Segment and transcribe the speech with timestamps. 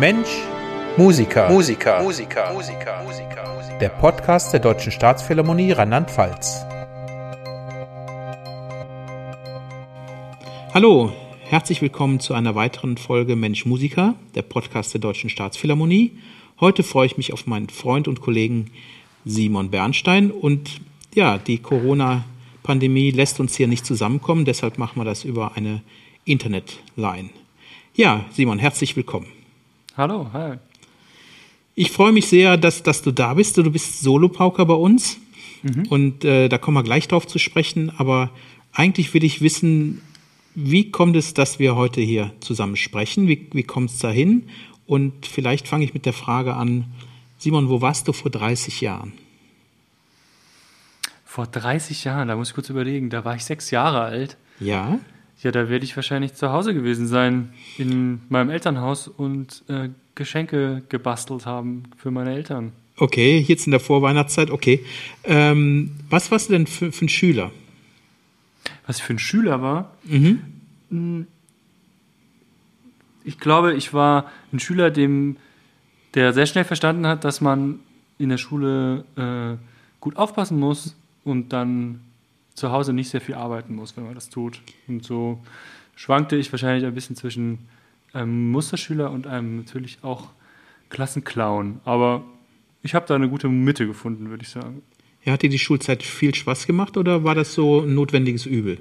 [0.00, 0.42] Mensch,
[0.96, 1.48] Musiker.
[1.48, 2.02] Musiker.
[2.02, 2.52] Musiker.
[2.52, 3.04] Musiker.
[3.04, 3.78] Musiker.
[3.80, 6.66] Der Podcast der Deutschen Staatsphilharmonie Rheinland-Pfalz.
[10.74, 11.12] Hallo,
[11.44, 16.18] herzlich willkommen zu einer weiteren Folge Mensch Musiker, der Podcast der Deutschen Staatsphilharmonie.
[16.58, 18.72] Heute freue ich mich auf meinen Freund und Kollegen
[19.24, 20.80] Simon Bernstein und
[21.14, 25.82] ja, die Corona-Pandemie lässt uns hier nicht zusammenkommen, deshalb machen wir das über eine
[26.24, 27.30] Internetline.
[27.94, 29.43] Ja, Simon, herzlich willkommen.
[29.96, 30.58] Hallo, hi.
[31.76, 33.56] Ich freue mich sehr, dass, dass du da bist.
[33.56, 35.18] Du bist Solopauker bei uns.
[35.62, 35.86] Mhm.
[35.88, 37.92] Und äh, da kommen wir gleich drauf zu sprechen.
[37.96, 38.30] Aber
[38.72, 40.02] eigentlich will ich wissen,
[40.56, 43.28] wie kommt es, dass wir heute hier zusammen sprechen?
[43.28, 44.48] Wie, wie kommt es dahin?
[44.86, 46.86] Und vielleicht fange ich mit der Frage an,
[47.38, 49.12] Simon, wo warst du vor 30 Jahren?
[51.24, 54.36] Vor 30 Jahren, da muss ich kurz überlegen, da war ich sechs Jahre alt.
[54.58, 54.98] Ja.
[55.44, 60.82] Ja, da werde ich wahrscheinlich zu Hause gewesen sein, in meinem Elternhaus und äh, Geschenke
[60.88, 62.72] gebastelt haben für meine Eltern.
[62.96, 64.82] Okay, jetzt in der Vorweihnachtszeit, okay.
[65.22, 67.50] Ähm, was warst du denn für, für, ein Schüler?
[68.86, 69.94] Was ich für ein Schüler war?
[70.04, 70.38] Mhm.
[70.88, 71.26] Hm,
[73.22, 75.36] ich glaube, ich war ein Schüler, dem,
[76.14, 77.80] der sehr schnell verstanden hat, dass man
[78.16, 79.58] in der Schule äh,
[80.00, 82.00] gut aufpassen muss und dann
[82.54, 84.60] zu Hause nicht sehr viel arbeiten muss, wenn man das tut.
[84.88, 85.40] Und so
[85.96, 87.68] schwankte ich wahrscheinlich ein bisschen zwischen
[88.12, 90.28] einem Musterschüler und einem natürlich auch
[90.88, 91.80] Klassenclown.
[91.84, 92.24] Aber
[92.82, 94.82] ich habe da eine gute Mitte gefunden, würde ich sagen.
[95.24, 98.78] Ja, hat dir die Schulzeit viel Spaß gemacht oder war das so ein notwendiges Übel?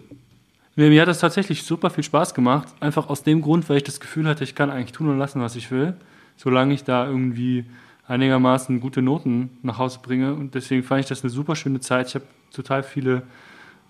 [0.76, 2.68] Nee, mir hat das tatsächlich super viel Spaß gemacht.
[2.80, 5.42] Einfach aus dem Grund, weil ich das Gefühl hatte, ich kann eigentlich tun und lassen,
[5.42, 5.96] was ich will.
[6.36, 7.66] Solange ich da irgendwie
[8.08, 10.34] einigermaßen gute Noten nach Hause bringe.
[10.34, 12.10] Und deswegen fand ich das eine super schöne Zeit.
[12.10, 13.24] Ich habe total viele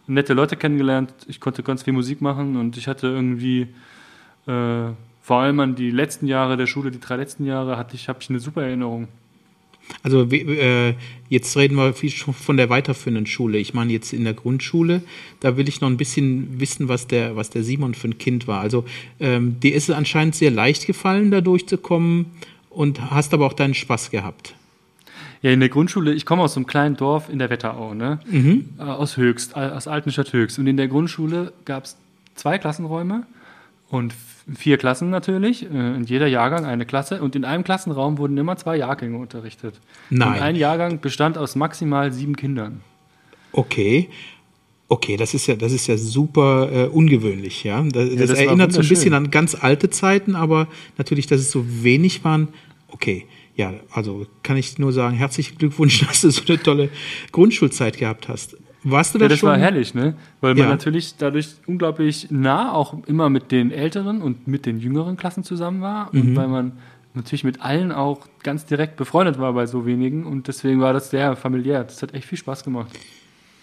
[0.08, 1.14] nette Leute kennengelernt.
[1.28, 3.68] Ich konnte ganz viel Musik machen und ich hatte irgendwie
[4.48, 8.10] äh, vor allem an die letzten Jahre der Schule, die drei letzten Jahre, hatte ich,
[8.10, 9.08] habe ich eine super Erinnerung.
[10.02, 10.96] Also äh,
[11.30, 13.58] jetzt reden wir viel von der weiterführenden Schule.
[13.58, 15.02] Ich meine jetzt in der Grundschule,
[15.40, 18.48] da will ich noch ein bisschen wissen, was der, was der Simon für ein Kind
[18.48, 18.62] war.
[18.62, 18.86] Also
[19.20, 22.28] ähm, dir ist es anscheinend sehr leicht gefallen, da durchzukommen
[22.70, 24.56] und hast aber auch deinen Spaß gehabt.
[25.44, 28.20] Ja, in der Grundschule, ich komme aus einem kleinen Dorf in der Wetterau, ne?
[28.32, 28.70] Mhm.
[28.80, 30.58] Äh, aus Höchst, aus Altenstadt Höchst.
[30.58, 31.98] Und in der Grundschule gab es
[32.34, 33.24] zwei Klassenräume
[33.90, 34.16] und
[34.56, 37.22] vier Klassen natürlich, äh, in jeder Jahrgang eine Klasse.
[37.22, 39.82] Und in einem Klassenraum wurden immer zwei Jahrgänge unterrichtet.
[40.10, 40.30] Nein.
[40.30, 42.80] Und ein Jahrgang bestand aus maximal sieben Kindern.
[43.52, 44.10] Okay.
[44.88, 47.82] Okay, das ist ja, das ist ja super äh, ungewöhnlich, ja.
[47.82, 51.42] Das, ja, das, das erinnert so ein bisschen an ganz alte Zeiten, aber natürlich, dass
[51.42, 52.48] es so wenig waren.
[52.88, 53.26] Okay
[53.56, 56.90] ja, also kann ich nur sagen, herzlichen Glückwunsch, dass du so eine tolle
[57.32, 58.58] Grundschulzeit gehabt hast.
[58.84, 59.50] Warst du da ja, das schon?
[59.50, 60.16] war herrlich, ne?
[60.42, 60.70] Weil man ja.
[60.70, 65.82] natürlich dadurch unglaublich nah auch immer mit den älteren und mit den jüngeren Klassen zusammen
[65.82, 66.36] war und mhm.
[66.36, 66.74] weil man
[67.14, 71.12] natürlich mit allen auch ganz direkt befreundet war bei so wenigen und deswegen war das
[71.12, 71.84] sehr familiär.
[71.84, 72.92] Das hat echt viel Spaß gemacht.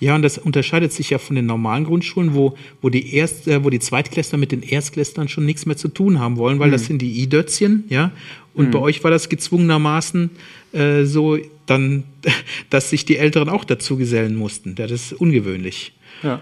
[0.00, 3.62] Ja, und das unterscheidet sich ja von den normalen Grundschulen, wo, wo die Erst, äh,
[3.62, 6.72] wo die Zweitklässler mit den Erstklässlern schon nichts mehr zu tun haben wollen, weil mhm.
[6.72, 8.10] das sind die I-Dötzchen, ja.
[8.54, 8.70] Und mhm.
[8.72, 10.30] bei euch war das gezwungenermaßen
[10.72, 12.04] äh, so, dann,
[12.70, 14.74] dass sich die Älteren auch dazu gesellen mussten.
[14.74, 15.92] Das ist ungewöhnlich.
[16.22, 16.40] Ja.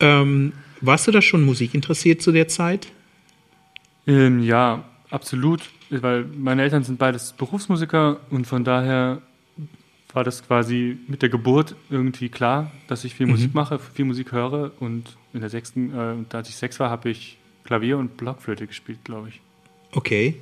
[0.00, 2.88] Ähm, warst du da schon Musik interessiert zu der Zeit?
[4.06, 9.22] Ähm, ja, absolut, weil meine Eltern sind beides Berufsmusiker und von daher
[10.14, 13.32] war das quasi mit der Geburt irgendwie klar, dass ich viel mhm.
[13.32, 14.72] Musik mache, viel Musik höre.
[14.80, 18.98] Und in der sechsten, äh, als ich sechs war, habe ich Klavier und Blockflöte gespielt,
[19.04, 19.40] glaube ich.
[19.92, 20.36] Okay.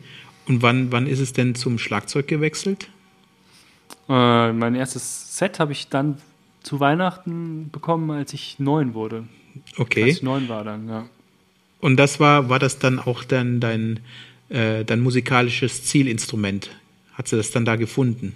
[0.47, 2.89] Und wann, wann ist es denn zum Schlagzeug gewechselt?
[4.09, 6.19] Äh, mein erstes Set habe ich dann
[6.63, 9.25] zu Weihnachten bekommen, als ich neun wurde.
[9.77, 10.05] Okay.
[10.05, 11.07] Als ich neun war dann, ja.
[11.81, 14.01] Und das war, war das dann auch dann dein,
[14.49, 16.71] äh, dein musikalisches Zielinstrument?
[17.13, 18.35] Hat sie das dann da gefunden?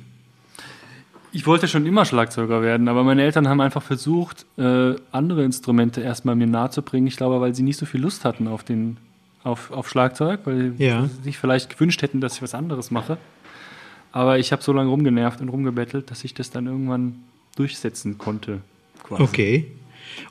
[1.34, 6.02] Ich wollte schon immer Schlagzeuger werden, aber meine Eltern haben einfach versucht, äh, andere Instrumente
[6.02, 7.06] erstmal mir nahezubringen.
[7.06, 8.98] Ich glaube, weil sie nicht so viel Lust hatten auf, den,
[9.42, 11.06] auf, auf Schlagzeug, weil ja.
[11.06, 13.16] sie sich vielleicht gewünscht hätten, dass ich was anderes mache.
[14.12, 17.16] Aber ich habe so lange rumgenervt und rumgebettelt, dass ich das dann irgendwann
[17.56, 18.60] durchsetzen konnte.
[19.02, 19.22] Quasi.
[19.22, 19.66] Okay.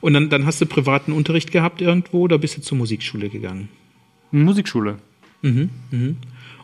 [0.00, 3.68] Und dann, dann hast du privaten Unterricht gehabt irgendwo oder bist du zur Musikschule gegangen?
[4.30, 4.98] Musikschule.
[5.42, 6.16] Mhm, mhm.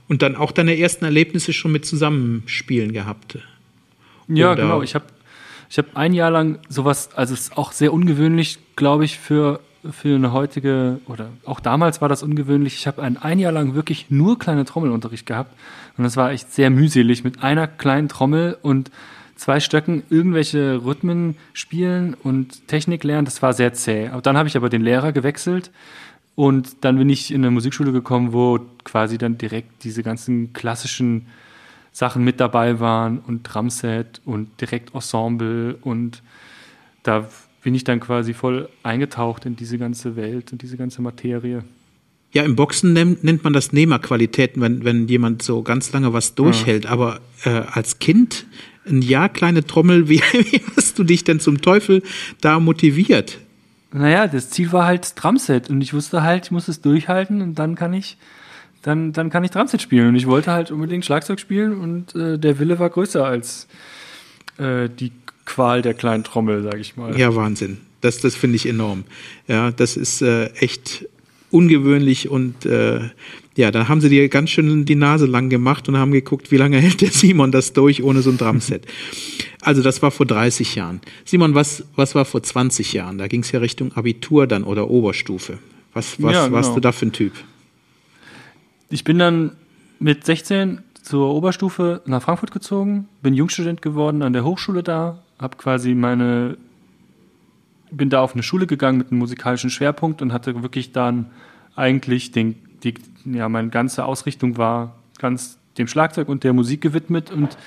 [0.06, 3.38] Und dann auch deine ersten Erlebnisse schon mit Zusammenspielen gehabt?
[4.28, 4.82] Ja, Oder genau.
[4.82, 5.04] Ich habe
[5.70, 9.60] ich hab ein Jahr lang sowas, also es ist auch sehr ungewöhnlich, glaube ich, für,
[9.90, 12.74] für eine heutige, oder auch damals war das ungewöhnlich.
[12.74, 15.54] Ich habe ein, ein Jahr lang wirklich nur kleine Trommelunterricht gehabt.
[15.98, 18.90] Und das war echt sehr mühselig mit einer kleinen Trommel und
[19.36, 23.26] zwei Stöcken irgendwelche Rhythmen spielen und Technik lernen.
[23.26, 24.08] Das war sehr zäh.
[24.08, 25.70] Aber dann habe ich aber den Lehrer gewechselt
[26.34, 31.26] Und dann bin ich in eine Musikschule gekommen, wo quasi dann direkt diese ganzen klassischen
[31.92, 36.22] Sachen mit dabei waren und Drumset und direkt Ensemble und
[37.02, 37.28] da
[37.62, 41.64] bin ich dann quasi voll eingetaucht in diese ganze Welt und diese ganze Materie.
[42.32, 46.34] Ja, im Boxen nennt, nennt man das Nehmerqualitäten, wenn, wenn jemand so ganz lange was
[46.34, 46.84] durchhält.
[46.84, 46.90] Ja.
[46.90, 48.46] Aber äh, als Kind,
[48.86, 52.02] ein Jahr kleine Trommel, wie, wie hast du dich denn zum Teufel
[52.40, 53.38] da motiviert?
[53.92, 57.58] Naja, das Ziel war halt Drumset und ich wusste halt, ich muss es durchhalten und
[57.58, 58.18] dann kann ich,
[58.82, 60.08] dann, dann kann ich Drumset spielen.
[60.08, 63.66] Und ich wollte halt unbedingt Schlagzeug spielen und äh, der Wille war größer als
[64.58, 65.12] äh, die
[65.44, 67.18] Qual der kleinen Trommel, sag ich mal.
[67.18, 67.78] Ja, Wahnsinn.
[68.00, 69.04] Das, das finde ich enorm.
[69.46, 71.06] Ja, das ist äh, echt
[71.50, 73.00] ungewöhnlich und äh,
[73.56, 76.58] ja, da haben sie dir ganz schön die Nase lang gemacht und haben geguckt, wie
[76.58, 78.86] lange hält der Simon das durch ohne so ein Drumset.
[79.62, 81.00] Also das war vor 30 Jahren.
[81.24, 83.18] Simon, was, was war vor 20 Jahren?
[83.18, 85.58] Da ging es ja Richtung Abitur dann oder Oberstufe.
[85.94, 86.56] Was, was Ja, genau.
[86.56, 87.32] warst du da für ein Typ?
[88.90, 89.52] Ich bin dann
[89.98, 95.56] mit 16 zur Oberstufe nach Frankfurt gezogen, bin Jungstudent geworden an der Hochschule da, habe
[95.58, 96.56] quasi meine,
[97.90, 101.30] bin da auf eine Schule gegangen mit einem musikalischen Schwerpunkt und hatte wirklich dann
[101.76, 102.94] eigentlich den, die,
[103.26, 107.58] ja, meine ganze Ausrichtung war ganz dem Schlagzeug und der Musik gewidmet und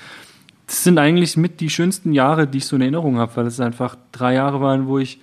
[0.66, 3.60] das sind eigentlich mit die schönsten Jahre, die ich so in Erinnerung habe, weil es
[3.60, 5.20] einfach drei Jahre waren, wo ich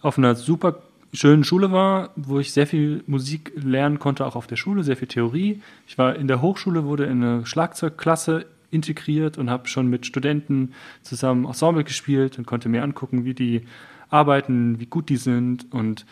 [0.00, 0.82] auf einer super
[1.12, 4.96] schönen Schule war, wo ich sehr viel Musik lernen konnte, auch auf der Schule, sehr
[4.96, 5.60] viel Theorie.
[5.86, 10.72] Ich war in der Hochschule, wurde in eine Schlagzeugklasse integriert und habe schon mit Studenten
[11.02, 13.62] zusammen Ensemble gespielt und konnte mir angucken, wie die
[14.08, 16.06] arbeiten, wie gut die sind und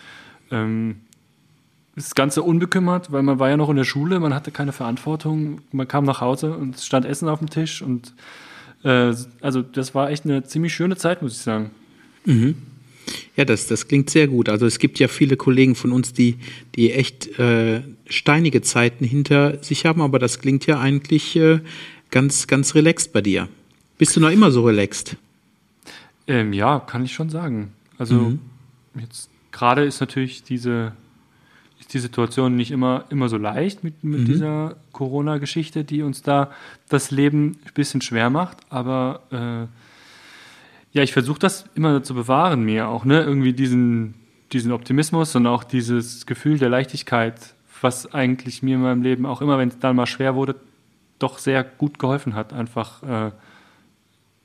[0.51, 1.01] ähm,
[1.97, 5.61] das Ganze unbekümmert, weil man war ja noch in der Schule, man hatte keine Verantwortung,
[5.73, 8.15] man kam nach Hause und es stand Essen auf dem Tisch und
[8.85, 11.71] äh, also das war echt eine ziemlich schöne Zeit, muss ich sagen.
[13.37, 14.49] Ja, das, das klingt sehr gut.
[14.49, 16.37] Also es gibt ja viele Kollegen von uns, die,
[16.75, 21.61] die echt äh, steinige Zeiten hinter sich haben, aber das klingt ja eigentlich äh,
[22.11, 23.49] ganz, ganz relaxed bei dir.
[23.99, 25.17] Bist du noch immer so relaxed?
[26.27, 27.73] Ähm, ja, kann ich schon sagen.
[27.99, 28.33] Also
[28.99, 30.93] jetzt gerade ist natürlich diese
[31.81, 36.51] ist die Situation nicht immer immer so leicht mit, mit dieser Corona-Geschichte, die uns da
[36.89, 38.59] das Leben ein bisschen schwer macht.
[38.71, 39.67] Aber äh,
[40.93, 43.23] ja, ich versuche das immer zu bewahren mir auch, ne?
[43.23, 44.15] Irgendwie diesen
[44.53, 49.41] diesen Optimismus und auch dieses Gefühl der Leichtigkeit, was eigentlich mir in meinem Leben auch
[49.41, 50.57] immer, wenn es dann mal schwer wurde,
[51.19, 53.31] doch sehr gut geholfen hat, einfach äh,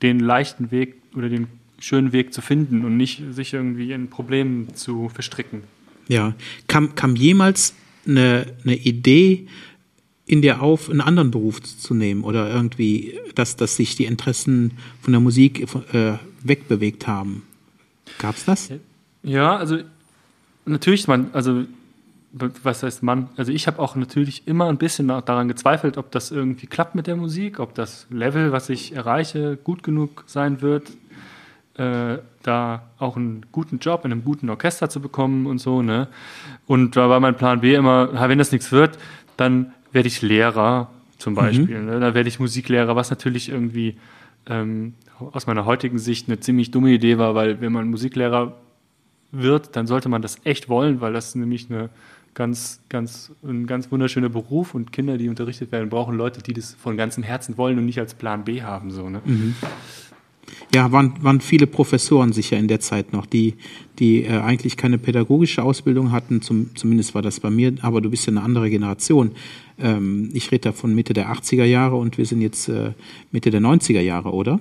[0.02, 1.48] den leichten Weg oder den
[1.78, 5.64] schönen Weg zu finden und nicht sich irgendwie in Problemen zu verstricken.
[6.08, 6.34] Ja.
[6.68, 7.74] Kam, kam jemals
[8.06, 9.48] eine, eine Idee
[10.26, 14.72] in dir auf, einen anderen Beruf zu nehmen oder irgendwie, dass, dass sich die Interessen
[15.00, 16.14] von der Musik äh,
[16.48, 17.42] wegbewegt haben?
[18.18, 18.70] Gab's das?
[19.22, 19.78] Ja, also
[20.64, 21.64] natürlich, man, also
[22.62, 23.28] was heißt man?
[23.36, 27.06] Also ich habe auch natürlich immer ein bisschen daran gezweifelt, ob das irgendwie klappt mit
[27.06, 30.90] der Musik, ob das Level, was ich erreiche, gut genug sein wird,
[31.78, 35.82] äh, da auch einen guten Job in einem guten Orchester zu bekommen und so.
[35.82, 36.08] Ne?
[36.66, 38.98] Und da war mein Plan B immer, wenn das nichts wird,
[39.36, 41.82] dann werde ich Lehrer zum Beispiel.
[41.82, 42.00] Ne?
[42.00, 43.96] Dann werde ich Musiklehrer, was natürlich irgendwie
[44.46, 48.54] ähm, aus meiner heutigen Sicht eine ziemlich dumme Idee war, weil wenn man Musiklehrer
[49.32, 51.90] wird, dann sollte man das echt wollen, weil das nämlich eine
[52.34, 56.74] ganz, ganz, ein ganz wunderschöner Beruf und Kinder, die unterrichtet werden, brauchen Leute, die das
[56.74, 58.90] von ganzem Herzen wollen und nicht als Plan B haben.
[58.90, 59.22] So, ne?
[60.74, 63.54] Ja, waren, waren viele Professoren sicher in der Zeit noch, die,
[63.98, 68.10] die äh, eigentlich keine pädagogische Ausbildung hatten, zum, zumindest war das bei mir, aber du
[68.10, 69.32] bist ja eine andere Generation.
[69.78, 72.92] Ähm, ich rede da von Mitte der 80er Jahre und wir sind jetzt äh,
[73.32, 74.60] Mitte der 90er Jahre, oder?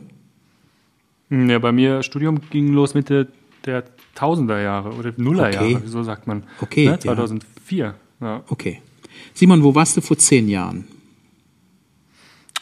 [1.30, 3.28] Ja, bei mir Studium ging los Mitte
[3.66, 5.82] der Tausender Jahre oder Nullerjahre, Okay.
[5.88, 6.44] so sagt man.
[6.62, 6.92] Okay, Ne?
[6.92, 7.00] ja.
[7.00, 7.96] 2004.
[8.22, 8.44] Ja.
[8.48, 8.82] Okay.
[9.34, 10.88] Simon, wo warst du vor zehn Jahren?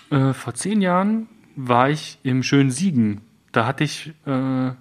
[0.10, 3.22] Äh, vor zehn Jahren war ich im schönen Siegen.
[3.52, 4.72] Da hatte ich äh,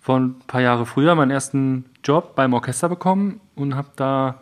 [0.00, 4.40] vor ein paar Jahre früher meinen ersten Job beim Orchester bekommen und habe da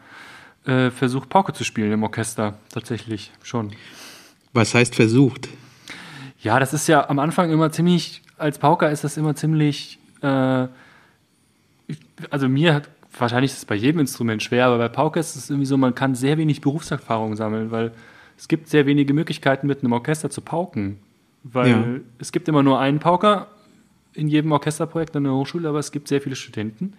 [0.66, 2.58] äh, versucht, Pauke zu spielen im Orchester.
[2.72, 3.72] Tatsächlich schon.
[4.52, 5.48] Was heißt versucht?
[6.40, 10.66] Ja, das ist ja am Anfang immer ziemlich, als Pauker ist das immer ziemlich, äh,
[12.30, 15.50] also mir hat, wahrscheinlich ist es bei jedem Instrument schwer, aber bei Pauke ist es
[15.50, 17.92] irgendwie so, man kann sehr wenig Berufserfahrung sammeln, weil
[18.36, 20.98] es gibt sehr wenige Möglichkeiten, mit einem Orchester zu pauken.
[21.44, 21.84] Weil Ja.
[22.18, 23.48] es gibt immer nur einen Pauker
[24.14, 26.94] in jedem Orchesterprojekt an der Hochschule, aber es gibt sehr viele Studenten.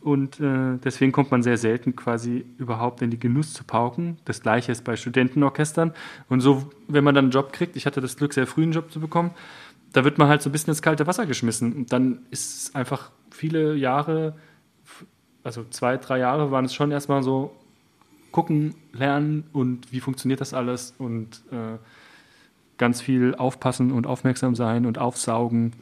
[0.00, 4.16] Und äh, deswegen kommt man sehr selten quasi überhaupt in die Genuss zu pauken.
[4.24, 5.92] Das gleiche ist bei Studentenorchestern.
[6.28, 8.72] Und so, wenn man dann einen Job kriegt, ich hatte das Glück, sehr früh einen
[8.72, 9.32] Job zu bekommen,
[9.92, 11.72] da wird man halt so ein bisschen ins kalte Wasser geschmissen.
[11.72, 14.34] Und dann ist es einfach viele Jahre,
[15.42, 17.54] also zwei, drei Jahre waren es schon erstmal so
[18.30, 21.78] gucken, lernen und wie funktioniert das alles und äh,
[22.76, 25.72] ganz viel aufpassen und aufmerksam sein und aufsaugen,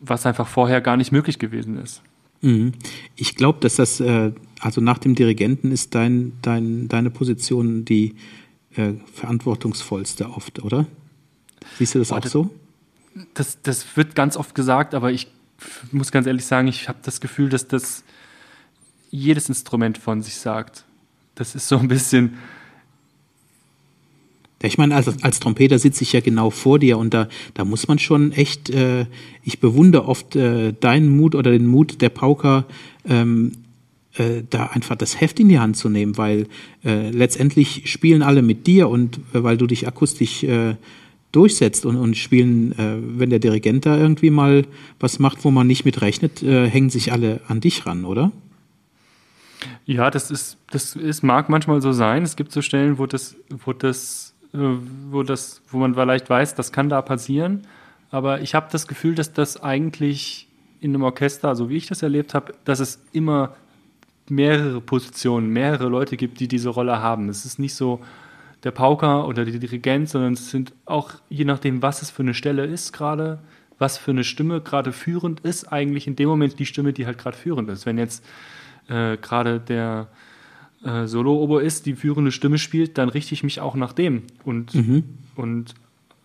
[0.00, 2.02] was einfach vorher gar nicht möglich gewesen ist.
[2.40, 2.72] Mhm.
[3.16, 8.14] Ich glaube, dass das, äh, also nach dem Dirigenten ist dein, dein, deine Position die
[8.74, 10.86] äh, verantwortungsvollste oft, oder?
[11.78, 12.50] Siehst du das Boah, auch so?
[13.34, 15.28] Das, das wird ganz oft gesagt, aber ich
[15.90, 18.04] muss ganz ehrlich sagen, ich habe das Gefühl, dass das
[19.10, 20.84] jedes Instrument von sich sagt.
[21.34, 22.38] Das ist so ein bisschen,
[24.62, 27.88] ich meine, als, als Trompeter sitze ich ja genau vor dir und da, da muss
[27.88, 29.06] man schon echt, äh,
[29.42, 32.64] ich bewundere oft äh, deinen Mut oder den Mut der Pauker,
[33.08, 33.52] ähm,
[34.14, 36.46] äh, da einfach das Heft in die Hand zu nehmen, weil
[36.84, 40.76] äh, letztendlich spielen alle mit dir und äh, weil du dich akustisch äh,
[41.32, 44.64] durchsetzt und, und spielen, äh, wenn der Dirigent da irgendwie mal
[45.00, 48.32] was macht, wo man nicht mit rechnet, äh, hängen sich alle an dich ran, oder?
[49.86, 52.22] Ja, das ist, das ist, mag manchmal so sein.
[52.22, 54.58] Es gibt so Stellen, wo das, wo das äh,
[55.10, 57.62] wo, das, wo man vielleicht weiß, das kann da passieren.
[58.10, 60.48] Aber ich habe das Gefühl, dass das eigentlich
[60.80, 63.54] in einem Orchester, so wie ich das erlebt habe, dass es immer
[64.28, 67.28] mehrere Positionen, mehrere Leute gibt, die diese Rolle haben.
[67.28, 68.00] Es ist nicht so
[68.64, 72.34] der Pauker oder der Dirigent, sondern es sind auch, je nachdem, was es für eine
[72.34, 73.40] Stelle ist gerade,
[73.78, 77.18] was für eine Stimme gerade führend ist, eigentlich in dem Moment die Stimme, die halt
[77.18, 77.86] gerade führend ist.
[77.86, 78.24] Wenn jetzt
[78.88, 80.08] äh, gerade der
[80.84, 85.04] äh, Solo-Oboist die führende Stimme spielt, dann richte ich mich auch nach dem und, mhm.
[85.34, 85.74] und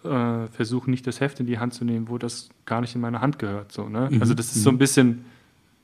[0.04, 3.02] äh, versuche nicht das Heft in die Hand zu nehmen, wo das gar nicht in
[3.02, 3.72] meine Hand gehört.
[3.72, 4.10] So, ne?
[4.12, 4.22] Mhm.
[4.22, 4.80] Also das ist so ein mhm.
[4.80, 5.26] bisschen,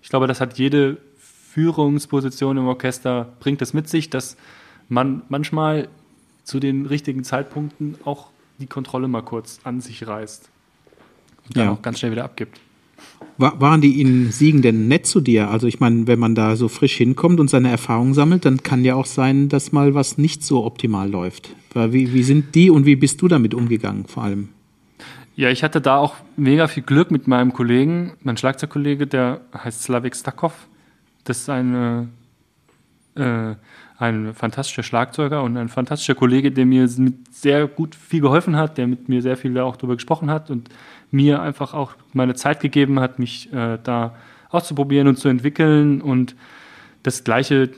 [0.02, 4.38] ich glaube, das hat jede Führungsposition im Orchester, bringt das mit sich, dass
[4.90, 5.88] man manchmal
[6.44, 8.28] zu den richtigen Zeitpunkten auch
[8.60, 10.50] die Kontrolle mal kurz an sich reißt
[11.48, 11.72] und dann ja.
[11.72, 12.60] auch ganz schnell wieder abgibt.
[13.38, 15.50] War, waren die in Siegen denn nett zu dir?
[15.50, 18.86] Also ich meine, wenn man da so frisch hinkommt und seine Erfahrungen sammelt, dann kann
[18.86, 21.50] ja auch sein, dass mal was nicht so optimal läuft.
[21.74, 24.50] Wie, wie sind die und wie bist du damit umgegangen vor allem?
[25.36, 29.82] Ja, ich hatte da auch mega viel Glück mit meinem Kollegen, mein Schlagzeugkollege, der heißt
[29.82, 30.54] Slavik Stakov.
[31.24, 32.10] Das ist eine,
[33.16, 33.56] äh,
[33.98, 38.88] ein fantastischer Schlagzeuger und ein fantastischer Kollege, der mir sehr gut viel geholfen hat, der
[38.88, 40.70] mit mir sehr viel auch darüber gesprochen hat und
[41.12, 44.16] mir einfach auch meine Zeit gegeben hat, mich äh, da
[44.50, 46.02] auszuprobieren und zu entwickeln.
[46.02, 46.36] Und
[47.04, 47.70] das Gleiche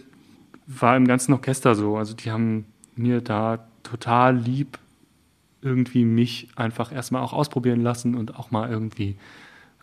[0.67, 1.97] war im ganzen Orchester so.
[1.97, 4.79] Also die haben mir da total lieb
[5.61, 9.17] irgendwie mich einfach erstmal auch ausprobieren lassen und auch mal irgendwie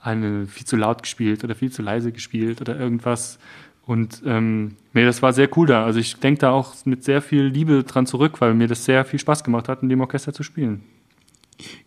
[0.01, 3.39] eine viel zu laut gespielt oder viel zu leise gespielt oder irgendwas.
[3.85, 5.85] Und ähm, nee, das war sehr cool da.
[5.85, 9.05] Also ich denke da auch mit sehr viel Liebe dran zurück, weil mir das sehr
[9.05, 10.83] viel Spaß gemacht hat, in dem Orchester zu spielen.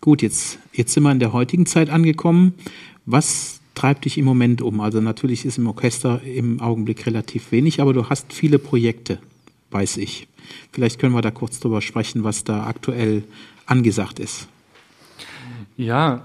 [0.01, 2.53] Gut, jetzt, jetzt sind wir in der heutigen Zeit angekommen.
[3.05, 4.79] Was treibt dich im Moment um?
[4.81, 9.19] Also natürlich ist im Orchester im Augenblick relativ wenig, aber du hast viele Projekte,
[9.71, 10.27] weiß ich.
[10.71, 13.23] Vielleicht können wir da kurz drüber sprechen, was da aktuell
[13.65, 14.47] angesagt ist.
[15.77, 16.23] Ja,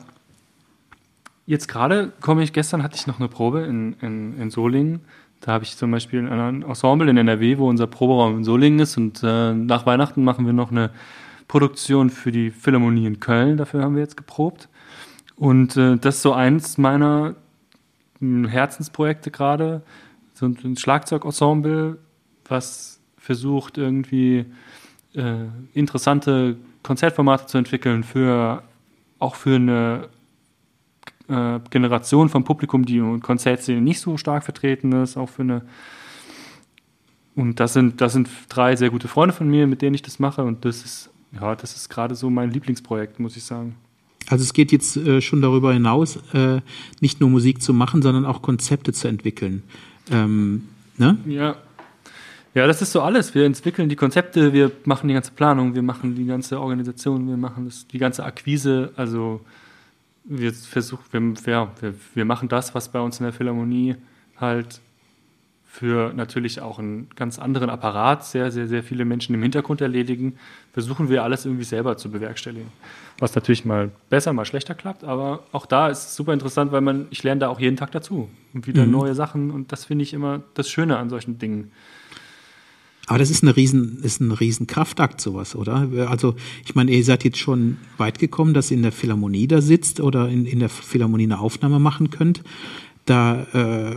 [1.47, 5.01] jetzt gerade komme ich, gestern hatte ich noch eine Probe in, in, in Solingen.
[5.41, 8.97] Da habe ich zum Beispiel ein Ensemble in NRW, wo unser Proberaum in Solingen ist
[8.97, 10.91] und äh, nach Weihnachten machen wir noch eine
[11.49, 13.57] Produktion für die Philharmonie in Köln.
[13.57, 14.69] Dafür haben wir jetzt geprobt.
[15.37, 17.35] Und äh, das ist so eins meiner
[18.19, 19.83] hm, Herzensprojekte gerade.
[20.35, 21.99] So ein Schlagzeugensemble,
[22.45, 24.45] was versucht irgendwie
[25.15, 28.63] äh, interessante Konzertformate zu entwickeln für
[29.19, 30.09] auch für eine
[31.31, 35.63] äh, Generation von Publikum, die in Konzertszene nicht so stark vertreten ist, auch für eine
[37.37, 40.19] und das sind, das sind drei sehr gute Freunde von mir, mit denen ich das
[40.19, 40.43] mache.
[40.43, 43.77] Und das ist ja, das ist gerade so mein Lieblingsprojekt, muss ich sagen.
[44.29, 46.61] Also es geht jetzt äh, schon darüber hinaus, äh,
[47.01, 49.63] nicht nur Musik zu machen, sondern auch Konzepte zu entwickeln.
[50.11, 50.69] Ähm,
[50.99, 51.19] ne?
[51.27, 51.57] Ja.
[52.53, 53.33] Ja, das ist so alles.
[53.35, 57.37] Wir entwickeln die Konzepte, wir machen die ganze Planung, wir machen die ganze Organisation, wir
[57.37, 58.93] machen das, die ganze Akquise.
[58.97, 59.41] Also
[60.25, 63.97] wir versuchen, wir, ja, wir, wir machen das, was bei uns in der Philharmonie
[64.37, 64.81] halt
[65.71, 70.37] für natürlich auch einen ganz anderen Apparat sehr, sehr, sehr viele Menschen im Hintergrund erledigen,
[70.73, 72.73] versuchen wir alles irgendwie selber zu bewerkstelligen.
[73.21, 76.81] Was natürlich mal besser, mal schlechter klappt, aber auch da ist es super interessant, weil
[76.81, 78.91] man, ich lerne da auch jeden Tag dazu und wieder mhm.
[78.91, 81.71] neue Sachen und das finde ich immer das Schöne an solchen Dingen.
[83.11, 85.89] Aber das ist, eine riesen, ist ein riesen Kraftakt, sowas, oder?
[86.09, 89.61] Also, ich meine, ihr seid jetzt schon weit gekommen, dass ihr in der Philharmonie da
[89.61, 92.45] sitzt oder in, in der Philharmonie eine Aufnahme machen könnt.
[93.07, 93.97] Da äh,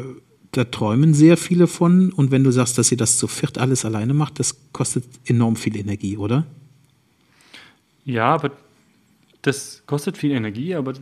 [0.51, 2.11] da träumen sehr viele von.
[2.11, 5.57] Und wenn du sagst, dass ihr das zu viert alles alleine macht, das kostet enorm
[5.57, 6.47] viel Energie, oder?
[8.05, 8.49] Ja, aber
[9.43, 10.93] das kostet viel Energie, aber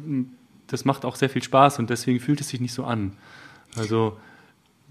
[0.67, 3.13] das macht auch sehr viel Spaß und deswegen fühlt es sich nicht so an.
[3.77, 4.17] Also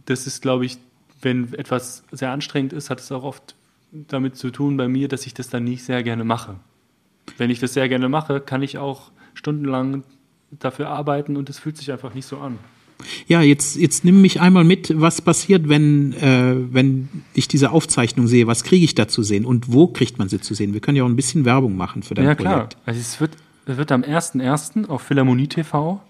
[0.07, 0.79] das ist, glaube ich,
[1.23, 3.55] wenn etwas sehr anstrengend ist, hat es auch oft
[3.93, 6.57] damit zu tun bei mir, dass ich das dann nicht sehr gerne mache.
[7.37, 10.05] Wenn ich das sehr gerne mache, kann ich auch stundenlang
[10.51, 12.59] dafür arbeiten und es fühlt sich einfach nicht so an.
[13.27, 18.27] Ja, jetzt, jetzt nimm mich einmal mit, was passiert, wenn, äh, wenn ich diese Aufzeichnung
[18.27, 18.47] sehe.
[18.47, 20.75] Was kriege ich da zu sehen und wo kriegt man sie zu sehen?
[20.75, 22.43] Wir können ja auch ein bisschen Werbung machen für dein Projekt.
[22.43, 22.69] Ja, klar.
[22.85, 23.33] Also es wird,
[23.65, 24.89] es wird am 1.1.
[24.89, 26.03] auf Philharmonie TV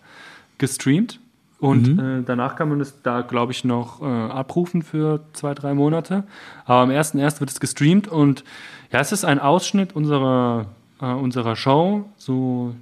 [0.59, 1.21] gestreamt
[1.61, 1.99] und mhm.
[1.99, 6.25] äh, danach kann man es da, glaube ich, noch äh, abrufen für zwei, drei Monate.
[6.65, 7.41] Aber am 1.1.
[7.41, 8.45] wird es gestreamt und
[8.91, 10.67] ja, es ist ein Ausschnitt unserer,
[11.03, 12.75] äh, unserer Show, so,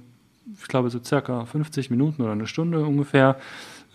[0.59, 3.35] ich glaube, so circa 50 Minuten oder eine Stunde ungefähr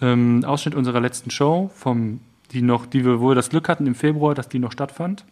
[0.03, 2.21] ähm, Ausschnitt unserer letzten Show, vom,
[2.53, 5.25] die noch, die wir, wo wir das Glück hatten im Februar, dass die noch stattfand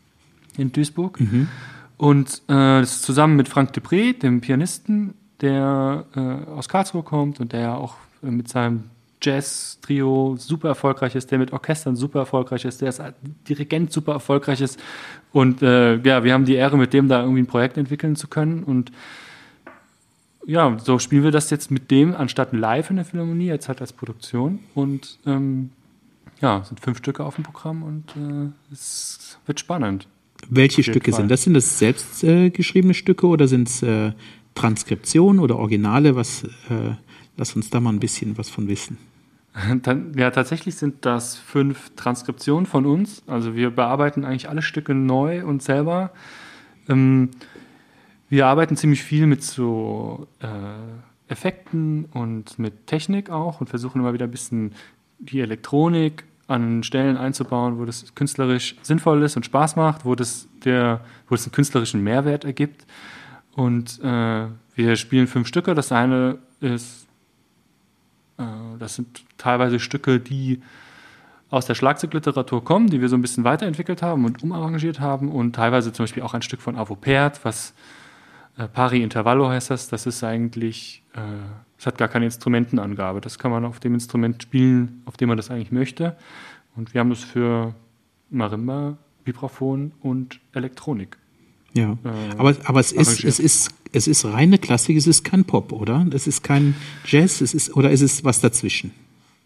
[0.57, 1.21] in Duisburg.
[1.21, 1.49] Mhm.
[1.99, 7.39] Und äh, das ist zusammen mit Frank Depré, dem Pianisten, der äh, aus Karlsruhe kommt
[7.39, 8.85] und der auch äh, mit seinem
[9.23, 13.03] Jazz-Trio super erfolgreich ist, der mit Orchestern super erfolgreich ist, der als
[13.49, 14.79] Dirigent super erfolgreich ist.
[15.33, 18.29] Und äh, ja, wir haben die Ehre, mit dem da irgendwie ein Projekt entwickeln zu
[18.29, 18.65] können.
[18.65, 18.93] Und
[20.47, 23.81] ja, so spielen wir das jetzt mit dem, anstatt live in der Philharmonie, jetzt halt
[23.81, 24.59] als Produktion.
[24.75, 25.71] Und ähm,
[26.41, 30.09] ja, sind fünf Stücke auf dem Programm und äh, es wird spannend.
[30.49, 31.21] Welche Stücke Fall.
[31.21, 31.45] sind das?
[31.45, 34.13] Sind das selbst äh, geschriebene Stücke oder sind es äh,
[34.55, 36.17] Transkriptionen oder Originale?
[36.17, 36.97] Was, äh,
[37.37, 38.99] lass uns da mal ein bisschen was von wissen.
[40.17, 43.23] Ja, tatsächlich sind das fünf Transkriptionen von uns.
[43.27, 46.11] Also wir bearbeiten eigentlich alle Stücke neu und selber.
[46.89, 47.31] Ähm,
[48.29, 54.15] wir arbeiten ziemlich viel mit so äh, Effekten und mit Technik auch und versuchen immer
[54.15, 54.73] wieder ein bisschen
[55.19, 60.49] die Elektronik an Stellen einzubauen, wo das künstlerisch sinnvoll ist und Spaß macht, wo das,
[60.65, 62.87] der, wo das einen künstlerischen Mehrwert ergibt.
[63.55, 65.75] Und äh, wir spielen fünf Stücke.
[65.75, 67.02] Das eine ist,
[68.79, 70.61] das sind teilweise Stücke, die
[71.51, 75.55] aus der Schlagzeugliteratur kommen, die wir so ein bisschen weiterentwickelt haben und umarrangiert haben und
[75.55, 77.75] teilweise zum Beispiel auch ein Stück von Avo Pärt, was
[78.57, 79.89] äh, Pari Intervallo heißt das.
[79.89, 81.21] Das ist eigentlich, äh,
[81.79, 83.21] es hat gar keine Instrumentenangabe.
[83.21, 86.17] Das kann man auf dem Instrument spielen, auf dem man das eigentlich möchte.
[86.75, 87.75] Und wir haben das für
[88.31, 91.19] Marimba, Vibraphon und Elektronik.
[91.75, 95.45] Ja, äh, aber, aber es, ist, es, ist, es ist reine Klassik, es ist kein
[95.45, 96.07] Pop, oder?
[96.13, 96.75] Es ist kein
[97.07, 98.93] Jazz, es ist, oder ist es was dazwischen?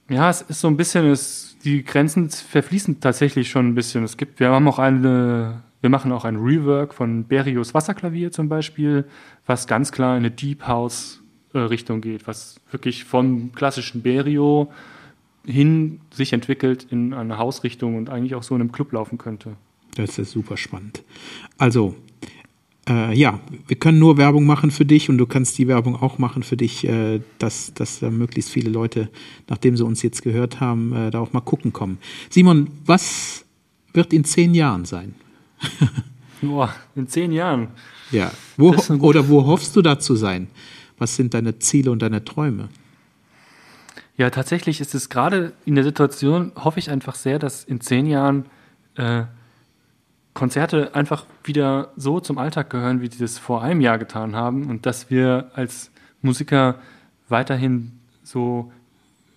[0.08, 4.04] Ja, es ist so ein bisschen, es, die Grenzen verfließen tatsächlich schon ein bisschen.
[4.04, 8.48] Es gibt, wir haben auch eine wir machen auch ein Rework von Berios Wasserklavier zum
[8.48, 9.04] Beispiel,
[9.46, 14.72] was ganz klar in eine Deep House äh, Richtung geht, was wirklich vom klassischen Berio
[15.44, 19.56] hin sich entwickelt in eine Hausrichtung und eigentlich auch so in einem Club laufen könnte.
[19.94, 21.04] Das ist super spannend.
[21.56, 21.94] Also,
[22.88, 26.18] äh, ja, wir können nur Werbung machen für dich und du kannst die Werbung auch
[26.18, 29.08] machen für dich, äh, dass, dass äh, möglichst viele Leute,
[29.48, 31.98] nachdem sie uns jetzt gehört haben, äh, da auch mal gucken kommen.
[32.30, 33.44] Simon, was
[33.92, 35.14] wird in zehn Jahren sein?
[36.42, 37.68] Boah, in zehn Jahren.
[38.10, 38.30] Ja.
[38.56, 40.48] Wo, oder wo hoffst du da zu sein?
[40.98, 42.68] Was sind deine Ziele und deine Träume?
[44.16, 48.06] Ja, tatsächlich ist es gerade in der Situation, hoffe ich einfach sehr, dass in zehn
[48.06, 48.46] Jahren
[48.94, 49.24] äh,
[50.36, 54.66] Konzerte einfach wieder so zum Alltag gehören, wie sie das vor einem Jahr getan haben
[54.66, 56.76] und dass wir als Musiker
[57.28, 58.70] weiterhin so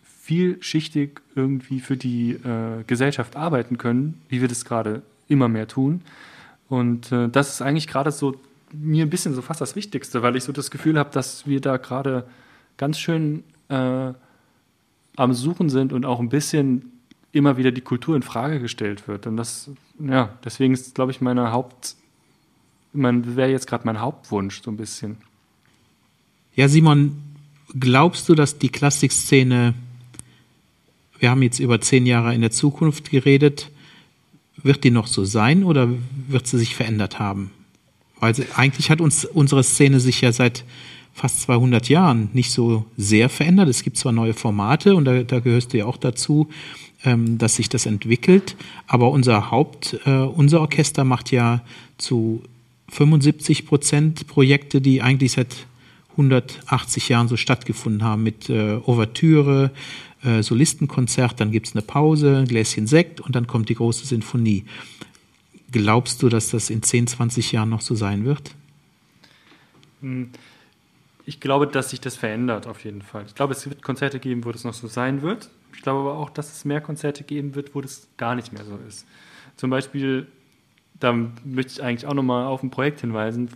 [0.04, 6.02] vielschichtig irgendwie für die äh, Gesellschaft arbeiten können, wie wir das gerade immer mehr tun.
[6.68, 8.36] Und äh, das ist eigentlich gerade so
[8.74, 11.62] mir ein bisschen so fast das Wichtigste, weil ich so das Gefühl habe, dass wir
[11.62, 12.28] da gerade
[12.76, 14.12] ganz schön äh,
[15.16, 16.99] am Suchen sind und auch ein bisschen
[17.32, 19.28] immer wieder die Kultur in Frage gestellt wird.
[19.28, 21.96] Und das, ja, deswegen ist, glaube ich, meine Haupt,
[22.94, 25.18] mein, wäre jetzt gerade mein Hauptwunsch so ein bisschen.
[26.56, 27.22] Ja, Simon,
[27.80, 29.74] glaubst du, dass die Klassikszene,
[31.20, 33.70] wir haben jetzt über zehn Jahre in der Zukunft geredet,
[34.62, 35.90] wird die noch so sein oder
[36.28, 37.52] wird sie sich verändert haben?
[38.20, 40.66] Weil sie, eigentlich hat uns unsere Szene sich ja seit
[41.14, 43.70] fast 200 Jahren nicht so sehr verändert.
[43.70, 46.50] Es gibt zwar neue Formate und da, da gehörst du ja auch dazu,
[47.04, 51.62] dass sich das entwickelt, aber unser Haupt, äh, unser Orchester macht ja
[51.98, 52.44] zu
[52.90, 55.68] 75 Prozent Projekte, die eigentlich seit
[56.12, 59.72] 180 Jahren so stattgefunden haben mit äh, Ouvertüre,
[60.24, 64.06] äh, Solistenkonzert, dann gibt es eine Pause, ein Gläschen Sekt und dann kommt die große
[64.06, 64.66] Sinfonie.
[65.72, 68.56] Glaubst du, dass das in 10, 20 Jahren noch so sein wird?
[70.02, 70.32] Hm.
[71.26, 73.24] Ich glaube, dass sich das verändert auf jeden Fall.
[73.28, 75.50] Ich glaube, es wird Konzerte geben, wo das noch so sein wird.
[75.74, 78.66] Ich glaube aber auch, dass es mehr Konzerte geben wird, wo das gar nicht mehr
[78.66, 79.06] so ist.
[79.56, 80.28] Zum Beispiel,
[81.00, 83.50] da möchte ich eigentlich auch nochmal auf ein Projekt hinweisen,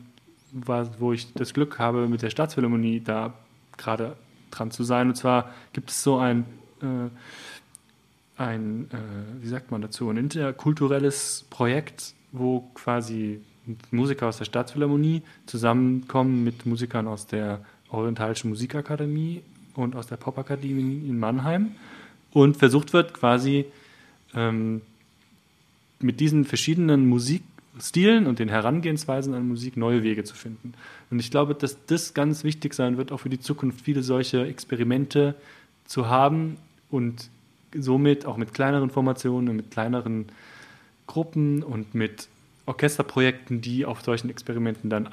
[0.51, 3.33] wo ich das Glück habe, mit der Staatsphilharmonie da
[3.77, 4.15] gerade
[4.51, 5.09] dran zu sein.
[5.09, 6.45] Und zwar gibt es so ein,
[6.81, 7.09] äh,
[8.37, 13.41] ein, äh, wie sagt man dazu, ein interkulturelles Projekt, wo quasi
[13.91, 19.43] Musiker aus der Staatsphilharmonie zusammenkommen mit Musikern aus der Orientalischen Musikakademie
[19.75, 21.71] und aus der Popakademie in Mannheim
[22.33, 23.65] und versucht wird quasi
[24.33, 24.81] ähm,
[25.99, 30.73] mit diesen verschiedenen Musikstilen und den Herangehensweisen an Musik neue Wege zu finden.
[31.09, 34.45] Und ich glaube, dass das ganz wichtig sein wird, auch für die Zukunft, viele solche
[34.45, 35.35] Experimente
[35.85, 36.57] zu haben
[36.89, 37.29] und
[37.75, 40.25] somit auch mit kleineren Formationen, mit kleineren
[41.07, 42.27] Gruppen und mit
[42.65, 45.07] Orchesterprojekten, die auf solchen Experimenten dann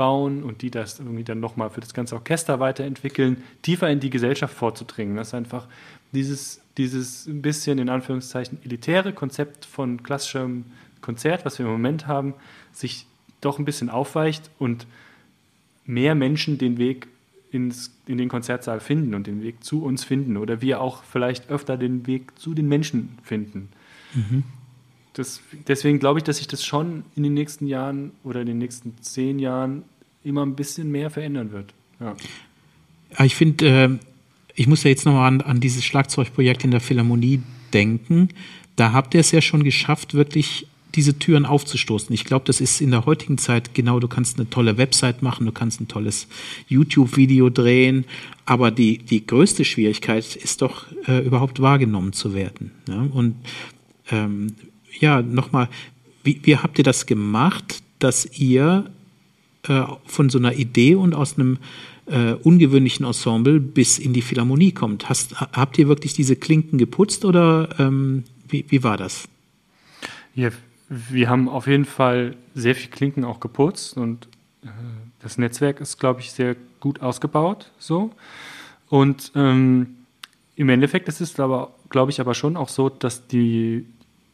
[0.00, 4.10] aufbauen und die das irgendwie dann nochmal für das ganze Orchester weiterentwickeln, tiefer in die
[4.10, 5.16] Gesellschaft vorzudringen.
[5.16, 5.66] Das ist einfach
[6.12, 10.64] dieses, dieses ein bisschen in Anführungszeichen elitäre Konzept von klassischem
[11.02, 12.34] Konzert, was wir im Moment haben,
[12.72, 13.06] sich
[13.40, 14.86] doch ein bisschen aufweicht und
[15.84, 17.08] mehr Menschen den Weg
[17.50, 21.50] ins, in den Konzertsaal finden und den Weg zu uns finden oder wir auch vielleicht
[21.50, 23.68] öfter den Weg zu den Menschen finden.
[24.14, 24.44] Mhm
[25.20, 28.58] das, deswegen glaube ich, dass sich das schon in den nächsten Jahren oder in den
[28.58, 29.84] nächsten zehn Jahren
[30.24, 31.72] immer ein bisschen mehr verändern wird.
[32.00, 32.16] Ja,
[33.24, 33.98] ich finde, äh,
[34.54, 38.30] ich muss ja jetzt nochmal an, an dieses Schlagzeugprojekt in der Philharmonie denken.
[38.76, 42.12] Da habt ihr es ja schon geschafft, wirklich diese Türen aufzustoßen.
[42.12, 45.46] Ich glaube, das ist in der heutigen Zeit genau, du kannst eine tolle Website machen,
[45.46, 46.26] du kannst ein tolles
[46.66, 48.04] YouTube-Video drehen,
[48.44, 52.72] aber die, die größte Schwierigkeit ist doch, äh, überhaupt wahrgenommen zu werden.
[52.88, 53.02] Ja?
[53.12, 53.36] Und
[54.10, 54.54] ähm,
[54.98, 55.68] ja, nochmal,
[56.22, 58.90] wie, wie habt ihr das gemacht, dass ihr
[59.68, 61.58] äh, von so einer Idee und aus einem
[62.06, 65.08] äh, ungewöhnlichen Ensemble bis in die Philharmonie kommt?
[65.08, 69.28] Hast, habt ihr wirklich diese Klinken geputzt oder ähm, wie, wie war das?
[70.34, 70.50] Ja,
[70.88, 74.26] wir haben auf jeden Fall sehr viel Klinken auch geputzt und
[74.64, 74.68] äh,
[75.20, 77.70] das Netzwerk ist, glaube ich, sehr gut ausgebaut.
[77.78, 78.10] So.
[78.88, 79.96] Und ähm,
[80.56, 83.86] im Endeffekt ist es aber, glaube ich, aber schon auch so, dass die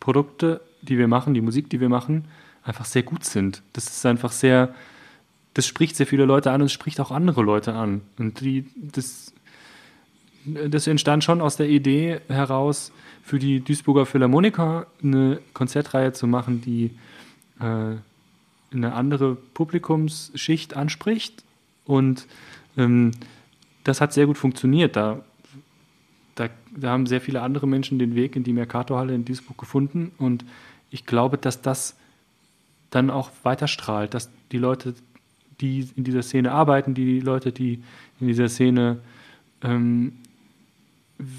[0.07, 2.27] Produkte, die wir machen, die Musik, die wir machen,
[2.62, 3.64] einfach sehr gut sind.
[3.73, 4.73] Das ist einfach sehr,
[5.55, 8.03] das spricht sehr viele Leute an und es spricht auch andere Leute an.
[8.16, 9.35] Und die, das,
[10.45, 12.92] das entstand schon aus der Idee heraus,
[13.25, 16.92] für die Duisburger Philharmoniker eine Konzertreihe zu machen, die
[17.59, 17.97] äh,
[18.73, 21.42] eine andere Publikumsschicht anspricht.
[21.85, 22.29] Und
[22.77, 23.11] ähm,
[23.83, 24.95] das hat sehr gut funktioniert.
[24.95, 25.25] Da
[26.77, 30.45] da, haben sehr viele andere Menschen den Weg in die Mercatorhalle in Duisburg gefunden und
[30.91, 31.97] ich glaube, dass das
[32.91, 34.95] dann auch weiter strahlt, dass die Leute,
[35.61, 37.83] die in dieser Szene arbeiten, die Leute, die
[38.21, 39.01] in dieser Szene
[39.62, 40.12] ähm,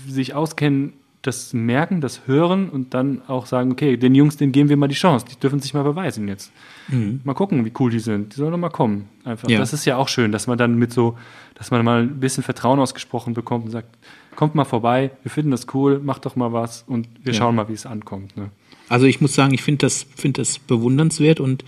[0.08, 4.70] sich auskennen, das merken, das hören und dann auch sagen, okay, den Jungs, denen geben
[4.70, 6.52] wir mal die Chance, die dürfen sich mal beweisen jetzt.
[6.88, 7.22] Mhm.
[7.24, 8.34] Mal gucken, wie cool die sind.
[8.34, 9.10] Die sollen doch mal kommen.
[9.26, 9.50] Einfach.
[9.50, 9.60] Ja.
[9.60, 11.18] Das ist ja auch schön, dass man dann mit so,
[11.56, 13.98] dass man mal ein bisschen Vertrauen ausgesprochen bekommt und sagt,
[14.36, 17.40] kommt mal vorbei, wir finden das cool, macht doch mal was und wir ja.
[17.40, 18.38] schauen mal, wie es ankommt.
[18.38, 18.52] Ne?
[18.88, 21.66] Also ich muss sagen, ich finde das, find das bewundernswert und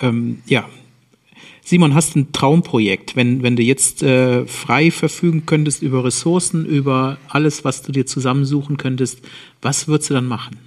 [0.00, 0.68] ähm, ja,
[1.64, 7.18] Simon, hast ein Traumprojekt, wenn, wenn du jetzt äh, frei verfügen könntest über Ressourcen, über
[7.28, 9.20] alles, was du dir zusammensuchen könntest,
[9.60, 10.58] was würdest du dann machen?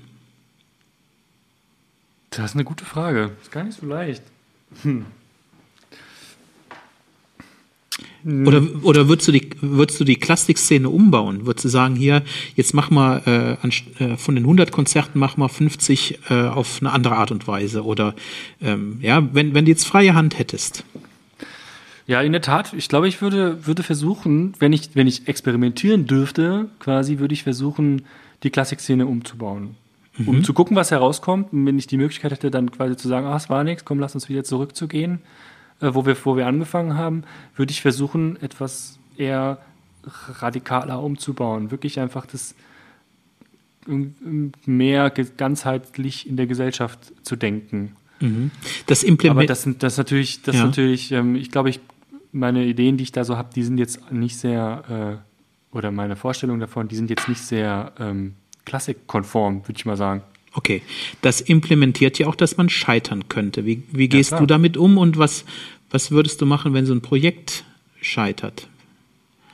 [2.29, 3.31] Das ist eine gute Frage.
[3.41, 4.23] Ist gar nicht so leicht.
[4.83, 5.05] Hm.
[8.25, 11.45] Oder, oder würdest du die, würdest du die Klassikszene umbauen?
[11.45, 12.23] Würdest du sagen, hier,
[12.55, 16.79] jetzt mach mal äh, an, äh, von den 100 Konzerten mach mal 50 äh, auf
[16.81, 17.83] eine andere Art und Weise?
[17.85, 18.15] Oder
[18.63, 20.83] ähm, ja, wenn, wenn du jetzt freie Hand hättest?
[22.07, 22.73] Ja, in der Tat.
[22.73, 27.43] Ich glaube, ich würde, würde versuchen, wenn ich, wenn ich experimentieren dürfte, quasi würde ich
[27.43, 28.05] versuchen,
[28.41, 29.75] die Klassikszene umzubauen.
[30.17, 30.27] Mhm.
[30.27, 31.53] Um zu gucken, was herauskommt.
[31.53, 33.99] Und wenn ich die Möglichkeit hätte, dann quasi zu sagen, ah, es war nichts, komm,
[33.99, 35.19] lass uns wieder zurückzugehen
[35.81, 37.23] äh, wo, wir, wo wir angefangen haben,
[37.55, 39.59] würde ich versuchen, etwas eher
[40.39, 41.71] radikaler umzubauen.
[41.71, 42.55] Wirklich einfach das
[44.65, 47.95] mehr ganzheitlich in der Gesellschaft zu denken.
[48.19, 48.51] Mhm.
[48.87, 50.65] Das Implement Aber das, das natürlich, das ja.
[50.65, 51.79] natürlich, ähm, ich glaube, ich,
[52.31, 55.21] meine Ideen, die ich da so habe, die sind jetzt nicht sehr,
[55.73, 58.35] äh, oder meine Vorstellungen davon, die sind jetzt nicht sehr ähm,
[58.65, 60.23] klassikkonform, würde ich mal sagen.
[60.55, 60.81] Okay,
[61.21, 63.65] das implementiert ja auch, dass man scheitern könnte.
[63.65, 65.43] Wie, wie gehst ja, du damit um und was,
[65.91, 67.65] was würdest du machen, wenn so ein Projekt
[68.01, 68.69] scheitert?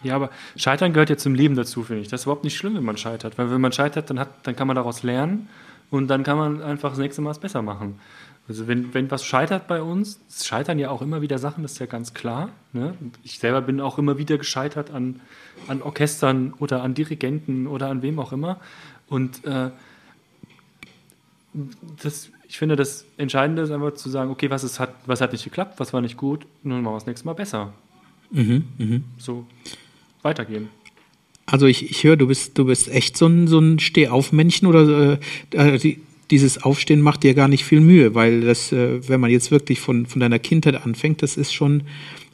[0.03, 2.07] Ja, aber Scheitern gehört ja zum Leben dazu, finde ich.
[2.07, 3.37] Das ist überhaupt nicht schlimm, wenn man scheitert.
[3.37, 5.49] Weil wenn man scheitert, dann, hat, dann kann man daraus lernen
[5.89, 7.99] und dann kann man einfach das nächste Mal es besser machen.
[8.47, 11.79] Also wenn, wenn was scheitert bei uns, scheitern ja auch immer wieder Sachen, das ist
[11.79, 12.49] ja ganz klar.
[12.73, 12.95] Ne?
[13.23, 15.19] Ich selber bin auch immer wieder gescheitert an,
[15.67, 18.59] an Orchestern oder an Dirigenten oder an wem auch immer.
[19.07, 19.69] Und äh,
[22.01, 25.31] das, ich finde, das Entscheidende ist einfach zu sagen, okay, was, ist, hat, was hat
[25.31, 27.73] nicht geklappt, was war nicht gut, nun machen wir das nächste Mal besser.
[28.31, 29.01] Mhm, mh.
[29.17, 29.45] So
[30.21, 30.69] weitergehen.
[31.45, 35.19] Also ich, ich höre, du bist, du bist echt so ein, so ein Stehaufmännchen oder
[35.53, 39.19] äh, äh, die, dieses Aufstehen macht dir gar nicht viel Mühe, weil das, äh, wenn
[39.19, 41.83] man jetzt wirklich von, von deiner Kindheit anfängt, das ist schon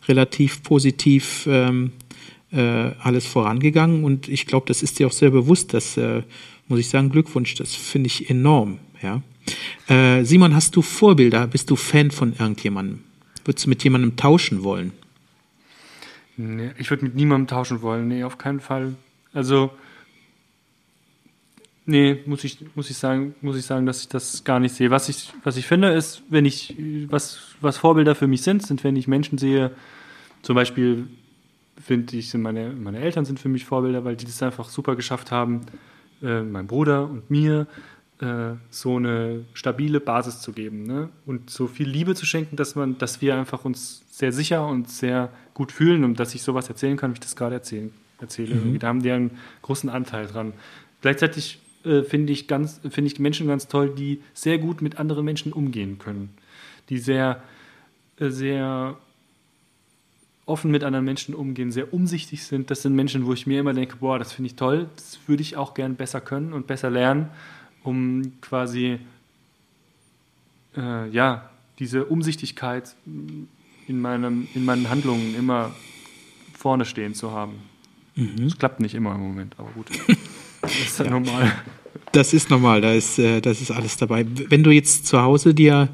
[0.07, 1.91] relativ positiv ähm,
[2.51, 6.21] äh, alles vorangegangen und ich glaube, das ist dir auch sehr bewusst, das äh,
[6.67, 9.21] muss ich sagen, Glückwunsch, das finde ich enorm, ja.
[9.87, 11.47] Äh, Simon, hast du Vorbilder?
[11.47, 13.03] Bist du Fan von irgendjemandem?
[13.45, 14.91] Würdest du mit jemandem tauschen wollen?
[16.35, 18.07] Nee, ich würde mit niemandem tauschen wollen.
[18.07, 18.95] Nee, auf keinen Fall.
[19.33, 19.71] Also,
[21.85, 24.91] nee, muss ich, muss ich sagen, muss ich sagen, dass ich das gar nicht sehe.
[24.91, 26.75] Was ich, was ich finde, ist, wenn ich,
[27.09, 29.71] was, was Vorbilder für mich sind, sind, wenn ich Menschen sehe,
[30.41, 31.07] zum Beispiel
[31.81, 34.95] finde ich, sind meine, meine Eltern sind für mich Vorbilder, weil die das einfach super
[34.95, 35.61] geschafft haben,
[36.21, 37.67] äh, mein Bruder und mir
[38.19, 41.09] äh, so eine stabile Basis zu geben ne?
[41.27, 44.89] und so viel Liebe zu schenken, dass man, dass wir einfach uns sehr sicher und
[44.89, 48.55] sehr gut fühlen und dass ich sowas erzählen kann, wie ich das gerade erzählen, erzähle.
[48.55, 48.79] Mhm.
[48.79, 50.53] Da haben die einen großen Anteil dran.
[51.01, 55.53] Gleichzeitig äh, finde ich, ganz, ich Menschen ganz toll, die sehr gut mit anderen Menschen
[55.53, 56.29] umgehen können,
[56.89, 57.43] die sehr,
[58.19, 58.97] äh, sehr
[60.47, 62.71] offen mit anderen Menschen umgehen, sehr umsichtig sind.
[62.71, 65.43] Das sind Menschen, wo ich mir immer denke, boah, das finde ich toll, das würde
[65.43, 67.29] ich auch gern besser können und besser lernen
[67.87, 68.99] um quasi
[70.75, 72.95] äh, ja, diese Umsichtigkeit
[73.87, 75.73] in, meinem, in meinen Handlungen immer
[76.53, 77.53] vorne stehen zu haben.
[78.15, 78.43] Mhm.
[78.43, 79.87] Das klappt nicht immer im Moment, aber gut.
[80.59, 81.53] Das ist ja, ja normal.
[82.11, 84.25] Das ist normal, da ist, äh, das ist alles dabei.
[84.27, 85.87] Wenn du jetzt zu Hause dir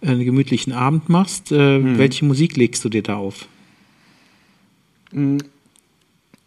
[0.00, 1.98] einen gemütlichen Abend machst, äh, mhm.
[1.98, 3.46] welche Musik legst du dir da auf?
[5.12, 5.38] Mhm.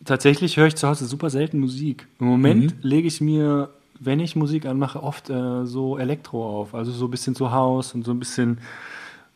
[0.04, 2.08] Tatsächlich höre ich zu Hause super selten Musik.
[2.19, 2.89] Im Moment mhm.
[2.89, 6.73] lege ich mir wenn ich Musik anmache, oft äh, so Elektro auf.
[6.73, 8.59] Also so ein bisschen zu Haus und so ein bisschen,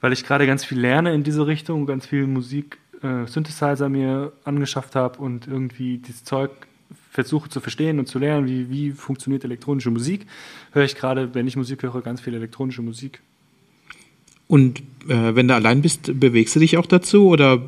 [0.02, 4.32] weil ich gerade ganz viel lerne in diese Richtung, ganz viel Musik, äh, Synthesizer mir
[4.46, 6.52] angeschafft habe und irgendwie dieses Zeug
[7.12, 10.26] versuche zu verstehen und zu lernen, wie, wie funktioniert elektronische Musik,
[10.72, 13.22] höre ich gerade, wenn ich Musik höre, ganz viel elektronische Musik.
[14.48, 17.64] Und äh, wenn du allein bist, bewegst du dich auch dazu oder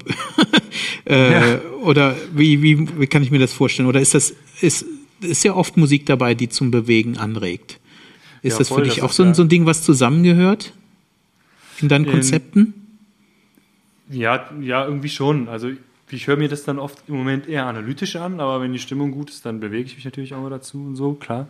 [1.06, 1.62] äh, ja.
[1.82, 3.88] oder wie, wie, wie kann ich mir das vorstellen?
[3.88, 4.86] Oder ist das ist
[5.22, 7.80] ist ja oft Musik dabei, die zum Bewegen anregt.
[8.42, 10.74] Ist ja, das voll, für dich auch so ein, so ein Ding, was zusammengehört
[11.82, 12.74] in deinen ähm, Konzepten?
[14.10, 15.48] Ja, ja, irgendwie schon.
[15.50, 15.72] Also
[16.12, 19.12] ich höre mir das dann oft im Moment eher analytisch an, aber wenn die Stimmung
[19.12, 21.48] gut ist, dann bewege ich mich natürlich auch mal dazu und so, klar.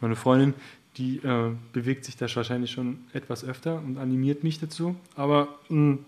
[0.00, 0.54] Meine Freundin,
[0.98, 4.96] die äh, bewegt sich da wahrscheinlich schon etwas öfter und animiert mich dazu.
[5.16, 5.98] Aber mh, hm,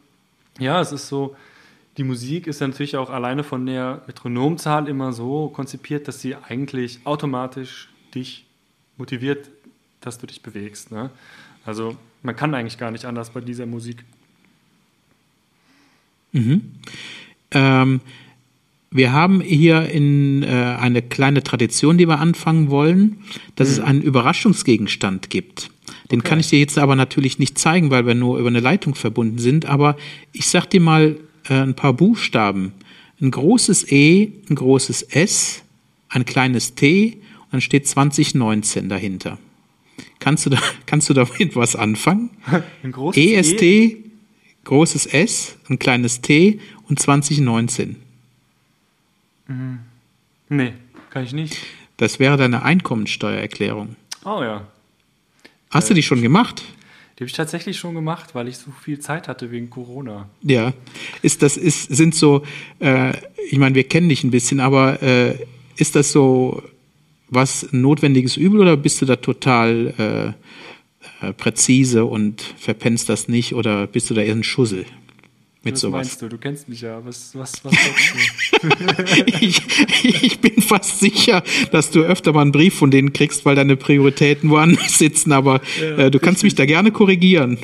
[0.59, 1.37] ja, es ist so,
[1.97, 7.01] die Musik ist natürlich auch alleine von der Metronomzahl immer so konzipiert, dass sie eigentlich
[7.05, 8.45] automatisch dich
[8.99, 9.51] motiviert,
[10.01, 10.93] dass du dich bewegst.
[10.93, 11.11] Ne?
[11.65, 14.05] Also man kann eigentlich gar nicht anders bei dieser Musik.
[16.33, 16.73] Mhm.
[17.53, 18.01] Ähm,
[18.91, 23.19] wir haben hier in, äh, eine kleine Tradition, die wir anfangen wollen,
[23.57, 23.75] dass mhm.
[23.75, 25.71] es einen Überraschungsgegenstand gibt.
[26.11, 26.29] Den okay.
[26.29, 29.39] kann ich dir jetzt aber natürlich nicht zeigen, weil wir nur über eine Leitung verbunden
[29.39, 29.67] sind.
[29.67, 29.97] Aber
[30.33, 31.17] ich sag dir mal
[31.49, 32.73] ein paar Buchstaben.
[33.21, 35.63] Ein großes E, ein großes S,
[36.09, 39.39] ein kleines T und dann steht 2019 dahinter.
[40.19, 42.31] Kannst du, da, kannst du damit was anfangen?
[42.83, 43.97] Ein großes EST, e?
[44.65, 47.97] großes S, ein kleines T und 2019.
[49.47, 49.79] Mhm.
[50.49, 50.73] Nee,
[51.11, 51.57] kann ich nicht.
[51.97, 53.97] Das wäre deine Einkommensteuererklärung.
[54.25, 54.67] Oh ja.
[55.71, 56.65] Hast äh, du die schon gemacht?
[57.16, 60.29] Die habe ich tatsächlich schon gemacht, weil ich so viel Zeit hatte wegen Corona.
[60.42, 60.74] Ja,
[61.22, 62.42] ist das ist sind so,
[62.79, 63.14] äh,
[63.50, 65.38] ich meine, wir kennen dich ein bisschen, aber äh,
[65.76, 66.62] ist das so
[67.29, 70.35] was notwendiges Übel oder bist du da total
[71.22, 74.85] äh, äh präzise und verpennst das nicht oder bist du da eher ein Schussel?
[75.66, 76.07] mit was sowas.
[76.07, 76.29] meinst du?
[76.29, 77.05] Du kennst mich ja.
[77.05, 77.72] Was, was, was
[78.46, 78.46] du?
[79.40, 79.62] Ich,
[80.03, 81.42] ich bin fast sicher,
[81.73, 85.61] dass du öfter mal einen Brief von denen kriegst, weil deine Prioritäten woanders sitzen, aber
[85.81, 87.59] ja, äh, du kannst mich da gerne korrigieren.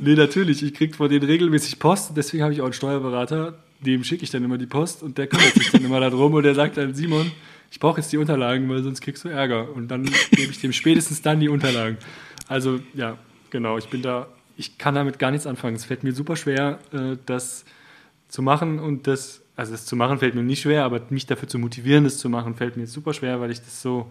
[0.00, 0.62] nee, natürlich.
[0.62, 4.30] Ich krieg von denen regelmäßig Post, deswegen habe ich auch einen Steuerberater, dem schicke ich
[4.30, 6.94] dann immer die Post und der kümmert sich dann immer darum und der sagt dann,
[6.94, 7.30] Simon,
[7.70, 9.68] ich brauche jetzt die Unterlagen, weil sonst kriegst du Ärger.
[9.74, 11.98] Und dann gebe ich dem spätestens dann die Unterlagen.
[12.48, 13.18] Also ja,
[13.50, 14.26] genau, ich bin da
[14.58, 15.76] ich kann damit gar nichts anfangen.
[15.76, 17.64] Es fällt mir super schwer, äh, das
[18.28, 21.48] zu machen und das, also das zu machen fällt mir nicht schwer, aber mich dafür
[21.48, 24.08] zu motivieren, das zu machen, fällt mir super schwer, weil ich das so,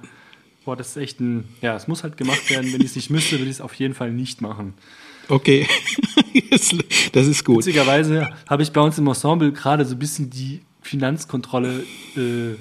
[0.66, 2.74] boah, das ist echt ein, ja, es muss halt gemacht werden.
[2.74, 4.74] Wenn ich es nicht müsste, würde ich es auf jeden Fall nicht machen.
[5.30, 5.66] Okay,
[7.14, 7.60] das ist gut.
[7.60, 11.86] Witzigerweise habe ich bei uns im Ensemble gerade so ein bisschen die Finanzkontrolle,
[12.18, 12.56] äh,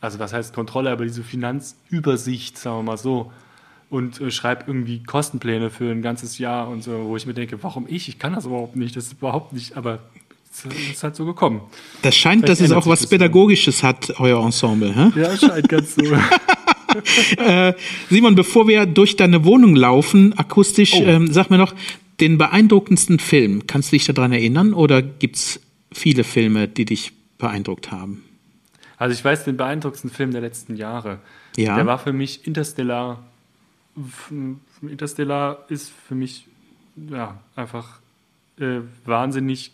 [0.00, 3.30] also was heißt Kontrolle, aber diese Finanzübersicht, sagen wir mal so,
[3.88, 7.62] und äh, schreibe irgendwie Kostenpläne für ein ganzes Jahr und so, wo ich mir denke,
[7.62, 8.08] warum ich?
[8.08, 8.96] Ich kann das überhaupt nicht.
[8.96, 10.00] Das ist überhaupt nicht, aber
[10.64, 11.60] ist halt so gekommen.
[12.02, 13.06] Das scheint, Vielleicht dass es auch was.
[13.06, 14.94] Pädagogisches hat, euer Ensemble.
[14.94, 15.20] Hä?
[15.20, 16.02] Ja, scheint ganz so.
[17.36, 17.74] Äh,
[18.08, 21.02] Simon, bevor wir durch deine Wohnung laufen, akustisch, Oh.
[21.04, 21.74] ähm, sag mir noch,
[22.20, 25.60] den beeindruckendsten Film, kannst du dich daran erinnern oder gibt's
[25.92, 28.24] viele Filme, die dich beeindruckt haben?
[28.96, 31.18] Also ich weiß den beeindruckendsten Film der letzten Jahre.
[31.58, 31.76] Ja.
[31.76, 33.22] Der war für mich Interstellar.
[34.82, 36.46] Interstellar ist für mich
[37.10, 38.00] ja, einfach
[38.58, 39.72] äh, wahnsinnig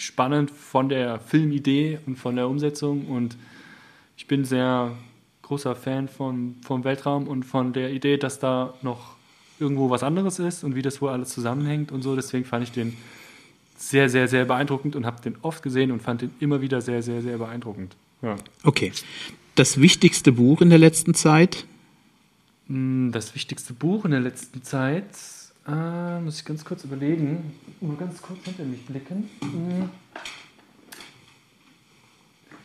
[0.00, 3.36] spannend von der Filmidee und von der Umsetzung und
[4.16, 4.92] ich bin sehr
[5.42, 9.16] großer Fan von, vom Weltraum und von der Idee, dass da noch
[9.58, 12.16] irgendwo was anderes ist und wie das wohl alles zusammenhängt und so.
[12.16, 12.96] Deswegen fand ich den
[13.76, 17.02] sehr, sehr, sehr beeindruckend und habe den oft gesehen und fand den immer wieder sehr,
[17.02, 17.96] sehr, sehr beeindruckend.
[18.22, 18.36] Ja.
[18.62, 18.92] Okay.
[19.54, 21.66] Das wichtigste Buch in der letzten Zeit?
[22.68, 25.06] Mm, Das wichtigste Buch in der letzten Zeit,
[25.66, 29.30] äh, muss ich ganz kurz überlegen, nur ganz kurz hinter mich blicken.
[29.40, 29.90] Mm.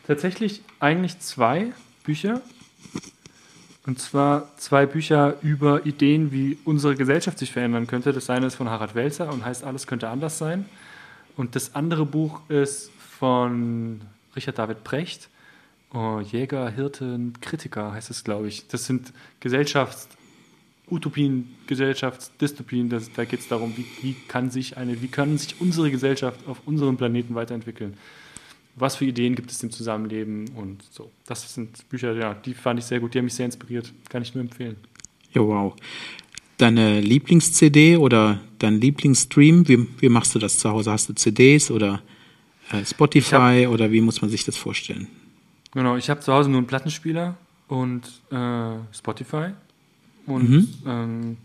[0.08, 2.42] Tatsächlich eigentlich zwei Bücher.
[3.86, 8.14] Und zwar zwei Bücher über Ideen, wie unsere Gesellschaft sich verändern könnte.
[8.14, 10.66] Das eine ist von Harald Welzer und heißt Alles könnte anders sein.
[11.36, 14.02] Und das andere Buch ist von
[14.36, 15.30] Richard David Precht.
[15.94, 18.68] Oh, Jäger, Hirten, Kritiker heißt es, glaube ich.
[18.68, 19.14] Das sind
[20.88, 22.90] Gesellschaftsutopien, Gesellschaftsdystopien.
[22.90, 26.48] Das, da geht es darum, wie, wie, kann sich eine, wie kann sich unsere Gesellschaft
[26.48, 27.96] auf unserem Planeten weiterentwickeln.
[28.76, 31.10] Was für Ideen gibt es im Zusammenleben und so.
[31.26, 33.92] Das sind Bücher, ja, die fand ich sehr gut, die haben mich sehr inspiriert.
[34.10, 34.76] Kann ich nur empfehlen.
[35.34, 35.74] Ja, wow.
[36.58, 40.92] Deine Lieblings-CD oder dein Lieblingsstream, wie, wie machst du das zu Hause?
[40.92, 42.02] Hast du CDs oder
[42.72, 45.08] äh, Spotify oder wie muss man sich das vorstellen?
[45.74, 49.52] Genau, ich habe zu Hause nur einen Plattenspieler und äh, Spotify.
[50.26, 50.68] Und Mhm.
[50.86, 51.38] ähm,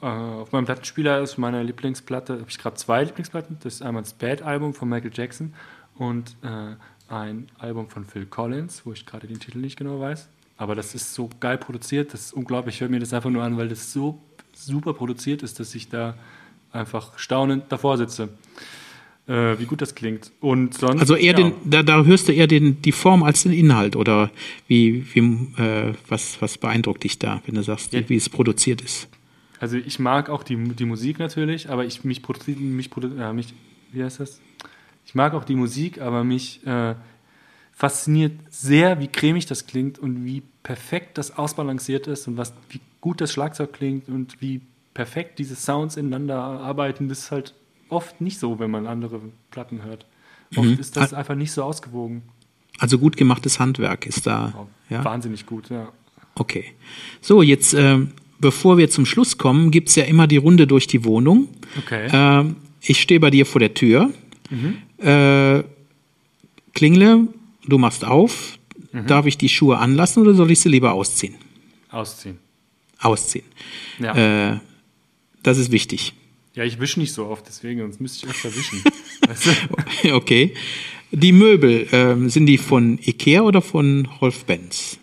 [0.00, 3.58] äh, auf meinem Plattenspieler ist meine Lieblingsplatte, habe ich gerade zwei Lieblingsplatten.
[3.62, 5.54] Das ist einmal das Bad-Album von Michael Jackson
[5.96, 6.74] und äh,
[7.12, 10.28] ein Album von Phil Collins, wo ich gerade den Titel nicht genau weiß.
[10.56, 12.76] Aber das ist so geil produziert, das ist unglaublich.
[12.76, 14.20] Ich höre mir das einfach nur an, weil das so
[14.54, 16.14] super produziert ist, dass ich da
[16.72, 18.28] einfach staunend davor sitze.
[19.28, 20.32] Äh, wie gut das klingt.
[20.40, 21.00] Und sonst.
[21.00, 21.50] Also eher ja.
[21.50, 24.30] den, da, da hörst du eher den, die Form als den Inhalt oder
[24.68, 25.20] wie, wie
[25.62, 28.08] äh, was, was beeindruckt dich da, wenn du sagst, Ja.
[28.08, 29.08] wie es produziert ist?
[29.60, 33.52] Also ich mag auch die, die Musik natürlich, aber ich mich produziert mich, äh, mich
[33.92, 34.40] wie heißt das?
[35.04, 36.94] Ich mag auch die Musik, aber mich äh,
[37.72, 42.80] fasziniert sehr, wie cremig das klingt und wie perfekt das ausbalanciert ist und was wie
[43.00, 44.62] gut das Schlagzeug klingt und wie
[44.94, 47.08] perfekt diese Sounds ineinander arbeiten.
[47.08, 47.54] Das ist halt
[47.88, 49.20] oft nicht so, wenn man andere
[49.50, 50.06] Platten hört.
[50.56, 50.78] Oft Mhm.
[50.78, 52.22] ist das einfach nicht so ausgewogen.
[52.78, 54.66] Also gut gemachtes Handwerk ist da.
[54.88, 55.04] Ja?
[55.04, 55.92] Wahnsinnig gut, ja.
[56.34, 56.64] Okay.
[57.20, 61.04] So, jetzt, ähm, bevor wir zum Schluss kommen, gibt's ja immer die Runde durch die
[61.04, 61.48] Wohnung.
[61.78, 62.08] Okay.
[62.12, 64.10] Ähm, ich stehe bei dir vor der Tür.
[64.98, 65.64] Äh,
[66.74, 67.28] klingle,
[67.66, 68.58] du machst auf.
[69.06, 71.34] Darf ich die Schuhe anlassen oder soll ich sie lieber ausziehen?
[71.90, 72.38] Ausziehen.
[73.00, 73.44] Ausziehen.
[73.98, 74.52] Ja.
[74.54, 74.58] Äh,
[75.42, 76.14] das ist wichtig.
[76.54, 78.82] Ja, ich wische nicht so oft, deswegen, sonst müsste ich öfter wischen.
[79.26, 79.46] weißt
[80.02, 80.14] du?
[80.14, 80.54] Okay.
[81.10, 84.98] Die Möbel, ähm, sind die von Ikea oder von Rolf Benz?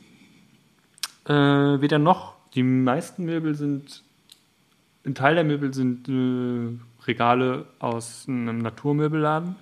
[1.25, 2.35] Äh, weder noch.
[2.53, 4.03] Die meisten Möbel sind,
[5.05, 6.77] ein Teil der Möbel sind äh,
[7.07, 9.55] Regale aus einem Naturmöbelladen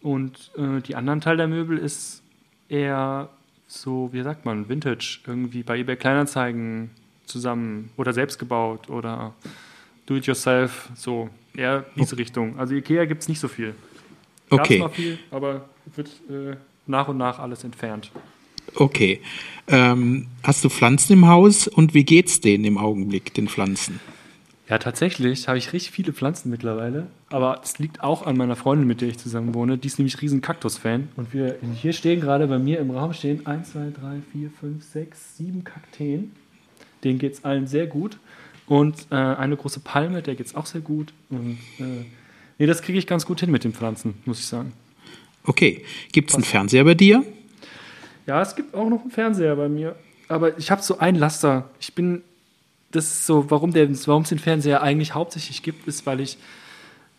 [0.00, 2.22] und äh, die anderen Teil der Möbel ist
[2.68, 3.30] eher
[3.66, 6.90] so, wie sagt man, Vintage, irgendwie bei eBay Kleinanzeigen
[7.26, 9.34] zusammen oder selbst gebaut oder
[10.06, 12.58] do-it-yourself, so eher diese Richtung.
[12.58, 13.74] Also Ikea gibt es nicht so viel.
[14.50, 14.78] Gab's Okay.
[14.78, 18.10] mal viel, aber wird äh, nach und nach alles entfernt.
[18.74, 19.20] Okay.
[19.68, 24.00] Ähm, hast du Pflanzen im Haus und wie geht's denen im Augenblick, den Pflanzen?
[24.68, 27.06] Ja, tatsächlich habe ich richtig viele Pflanzen mittlerweile.
[27.28, 29.76] Aber es liegt auch an meiner Freundin, mit der ich zusammen wohne.
[29.76, 31.08] Die ist nämlich riesen Kaktus-Fan.
[31.16, 34.84] Und wir hier stehen gerade bei mir im Raum stehen 1, 2, 3, 4, 5,
[34.84, 36.32] 6, 7 Kakteen.
[37.04, 38.16] Denen geht es allen sehr gut.
[38.66, 41.12] Und äh, eine große Palme, der geht es auch sehr gut.
[41.30, 42.04] Und äh,
[42.58, 44.72] nee, das kriege ich ganz gut hin mit den Pflanzen, muss ich sagen.
[45.44, 45.84] Okay.
[46.12, 47.24] Gibt's einen Fernseher bei dir?
[48.26, 49.96] Ja, es gibt auch noch einen Fernseher bei mir.
[50.28, 51.70] Aber ich habe so ein Laster.
[51.80, 52.22] Ich bin.
[52.90, 56.38] Das ist so, warum es den Fernseher eigentlich hauptsächlich gibt, ist, weil ich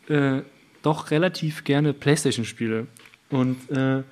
[0.07, 0.39] äh,
[0.81, 2.87] doch relativ gerne Playstation spiele.
[3.29, 4.03] Und äh,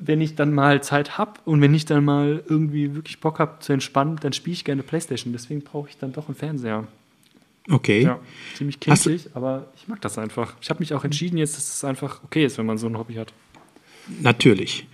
[0.00, 3.58] wenn ich dann mal Zeit habe und wenn ich dann mal irgendwie wirklich Bock habe
[3.60, 5.32] zu entspannen, dann spiele ich gerne Playstation.
[5.32, 6.88] Deswegen brauche ich dann doch einen Fernseher.
[7.70, 8.02] Okay.
[8.02, 8.18] Ja,
[8.54, 10.54] ziemlich kindlich, aber ich mag das einfach.
[10.60, 12.96] Ich habe mich auch entschieden jetzt, dass es einfach okay ist, wenn man so ein
[12.98, 13.32] Hobby hat.
[14.20, 14.86] Natürlich.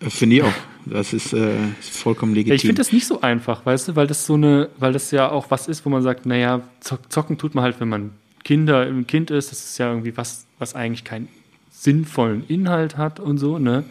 [0.00, 0.52] Äh, Finde ich auch.
[0.84, 2.54] Das ist, äh, vollkommen legitim.
[2.56, 5.30] Ich finde das nicht so einfach, weißt du, weil das so eine, weil das ja
[5.30, 8.10] auch was ist, wo man sagt, naja, zock- zocken tut man halt, wenn man
[8.44, 11.28] Kinder, ein Kind ist, das ist ja irgendwie was, was eigentlich kein
[11.70, 13.84] sinnvollen Inhalt hat und so, ne?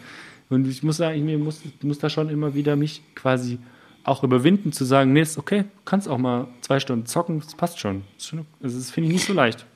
[0.50, 3.58] Und ich muss sagen, ich mir muss, muss da schon immer wieder mich quasi
[4.04, 7.78] auch überwinden, zu sagen, nee, ist okay, kannst auch mal zwei Stunden zocken, das passt
[7.78, 8.02] schon.
[8.16, 8.32] Das,
[8.62, 9.66] also das finde ich nicht so leicht.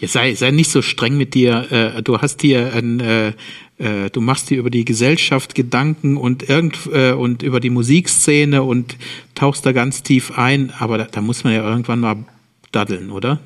[0.00, 1.70] Jetzt sei, sei nicht so streng mit dir.
[1.70, 3.32] Äh, du hast hier ein, äh,
[3.78, 8.62] äh, du machst dir über die Gesellschaft Gedanken und irgend äh, und über die Musikszene
[8.62, 8.96] und
[9.34, 12.16] tauchst da ganz tief ein, aber da, da muss man ja irgendwann mal
[12.72, 13.40] daddeln, oder?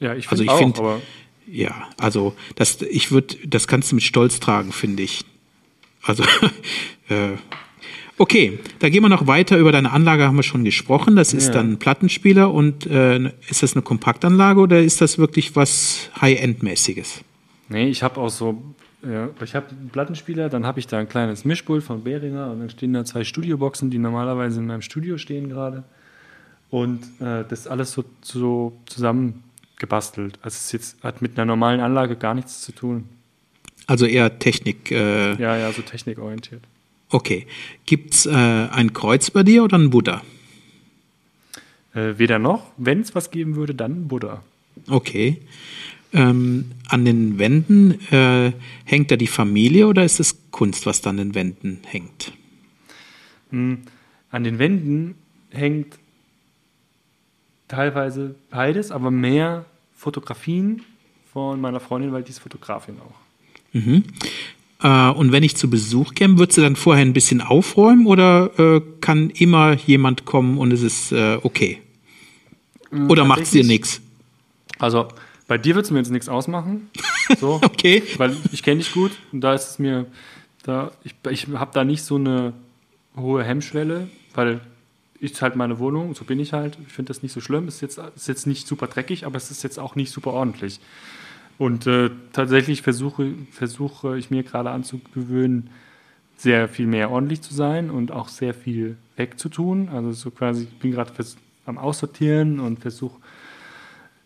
[0.00, 1.02] Ja, ich Also finde ich auch, finde, aber
[1.46, 5.24] ja, also das, ich würde, das kannst du mit Stolz tragen, finde ich.
[6.04, 6.22] Also,
[7.08, 7.36] äh,
[8.18, 9.58] okay, da gehen wir noch weiter.
[9.58, 11.16] Über deine Anlage haben wir schon gesprochen.
[11.16, 11.54] Das ist Ja.
[11.54, 17.22] dann ein Plattenspieler und äh, ist das eine Kompaktanlage oder ist das wirklich was High-End-mäßiges?
[17.68, 18.62] Nee, ich habe auch so,
[19.02, 22.60] ja, ich habe einen Plattenspieler, dann habe ich da ein kleines Mischpult von Behringer und
[22.60, 25.84] dann stehen da zwei Studioboxen, die normalerweise in meinem Studio stehen gerade.
[26.70, 30.38] Und äh, das ist alles so, so zusammengebastelt.
[30.42, 33.04] Also es jetzt, hat mit einer normalen Anlage gar nichts zu tun.
[33.92, 34.90] Also eher Technik.
[34.90, 36.62] Äh, Ja, ja, so technikorientiert.
[37.10, 37.46] Okay.
[37.84, 40.22] Gibt's äh, ein Kreuz bei dir oder ein Buddha?
[41.94, 44.42] Äh, weder noch, wenn es was geben würde, dann Buddha.
[44.88, 45.42] Okay.
[46.14, 48.52] Ähm, an den Wänden äh,
[48.86, 52.32] hängt da die Familie oder ist es Kunst, was da an den Wänden hängt?
[53.50, 53.82] Hm,
[54.30, 55.16] An den Wänden
[55.50, 55.98] hängt
[57.68, 60.80] teilweise beides, aber mehr Fotografien
[61.30, 63.21] von meiner Freundin, weil die ist Fotografin auch.
[63.72, 64.04] Mhm.
[64.82, 68.50] Äh, und wenn ich zu Besuch käme, würdest du dann vorher ein bisschen aufräumen oder
[68.58, 71.80] äh, kann immer jemand kommen und es ist äh, okay?
[73.08, 74.02] Oder macht es dir nichts?
[74.78, 75.08] Also
[75.46, 76.90] bei dir wird es mir jetzt nichts ausmachen.
[77.38, 78.02] So, Okay.
[78.16, 80.06] Weil ich kenne dich gut und da ist es mir,
[80.62, 82.52] da, ich, ich habe da nicht so eine
[83.16, 84.60] hohe Hemmschwelle, weil
[85.20, 86.76] ist halt meine Wohnung, so bin ich halt.
[86.86, 87.68] Ich finde das nicht so schlimm.
[87.68, 90.80] Ist jetzt, ist jetzt nicht super dreckig, aber es ist jetzt auch nicht super ordentlich.
[91.58, 95.70] Und äh, tatsächlich versuche, versuche ich mir gerade anzugewöhnen,
[96.36, 99.88] sehr viel mehr ordentlich zu sein und auch sehr viel wegzutun.
[99.88, 101.12] Also so quasi, ich bin gerade
[101.66, 103.20] am Aussortieren und versuche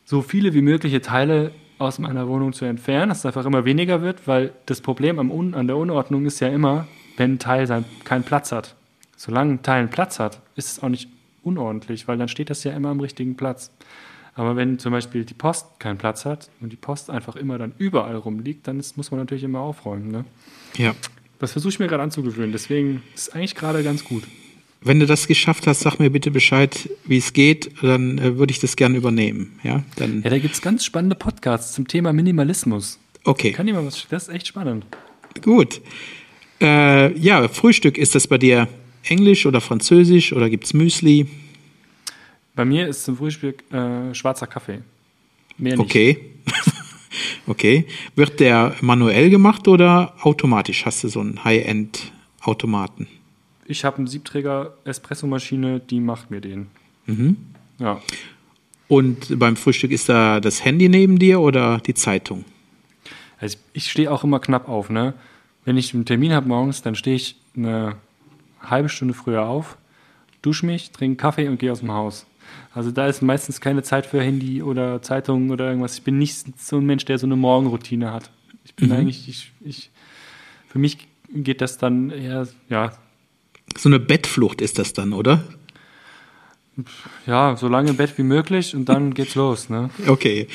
[0.05, 4.01] so viele wie mögliche Teile aus meiner Wohnung zu entfernen, dass es einfach immer weniger
[4.01, 7.67] wird, weil das Problem am Un an der Unordnung ist ja immer, wenn ein Teil
[7.67, 8.77] sein, keinen Platz hat.
[9.17, 11.11] Solange ein Teil einen Platz hat, ist es auch nicht
[11.43, 13.71] unordentlich, weil dann steht das ja immer am richtigen Platz.
[14.37, 17.73] Aber wenn zum Beispiel die Post keinen Platz hat und die Post einfach immer dann
[17.79, 20.11] überall rumliegt, dann ist, muss man natürlich immer aufräumen.
[20.11, 20.25] Ne?
[20.77, 20.95] Ja.
[21.39, 24.25] Das versuche ich mir gerade anzugewöhnen, deswegen ist es eigentlich gerade ganz gut.
[24.83, 28.53] Wenn du das geschafft hast, sag mir bitte Bescheid, wie es geht, dann äh, würde
[28.53, 29.59] ich das gerne übernehmen.
[29.63, 32.99] Ja, dann Ja, da gibt es ganz spannende Podcasts zum Thema Minimalismus.
[33.25, 34.07] okay, Kann jemand was?
[34.11, 34.87] Das ist echt spannend.
[35.43, 35.81] gut.
[36.61, 38.69] Äh, ja, Frühstück ist das bei dir
[39.03, 41.27] Englisch oder Französisch oder gibt's Müsli?
[42.57, 44.81] Bei mir ist zum Frühstück äh, schwarzer Kaffee.
[45.59, 45.85] Mehr nicht.
[45.85, 46.31] Okay.
[47.47, 47.87] okay.
[48.15, 50.87] Wird der manuell gemacht oder automatisch?
[50.87, 53.07] Hast du so einen High-End-Automaten?
[53.67, 56.69] Ich habe eine Siebträger-Espressomaschine, die macht mir den.
[57.05, 57.37] Mhm.
[57.79, 58.01] Ja.
[58.89, 62.45] Und beim Frühstück ist da das Handy neben dir oder die Zeitung?
[63.39, 64.89] Also ich, ich stehe auch immer knapp auf.
[64.89, 65.13] Ne?
[65.65, 67.97] Wenn ich einen Termin habe morgens, dann stehe ich eine
[68.63, 69.77] halbe Stunde früher auf,
[70.41, 72.27] dusche mich, trinke Kaffee und gehe aus dem Haus.
[72.77, 75.95] Also da ist meistens keine Zeit für Handy oder Zeitung oder irgendwas.
[75.95, 78.31] Ich bin nicht so ein Mensch, der so eine Morgenroutine hat.
[78.65, 79.91] Ich bin eigentlich, ich, ich,
[80.69, 80.99] für mich
[81.33, 82.93] geht das dann eher, ja,
[83.79, 85.43] So eine Bettflucht ist das dann, oder?
[87.27, 89.71] ja, so lange im Bett wie möglich und dann geht's los.
[89.71, 89.89] Ne?
[90.07, 90.47] Okay.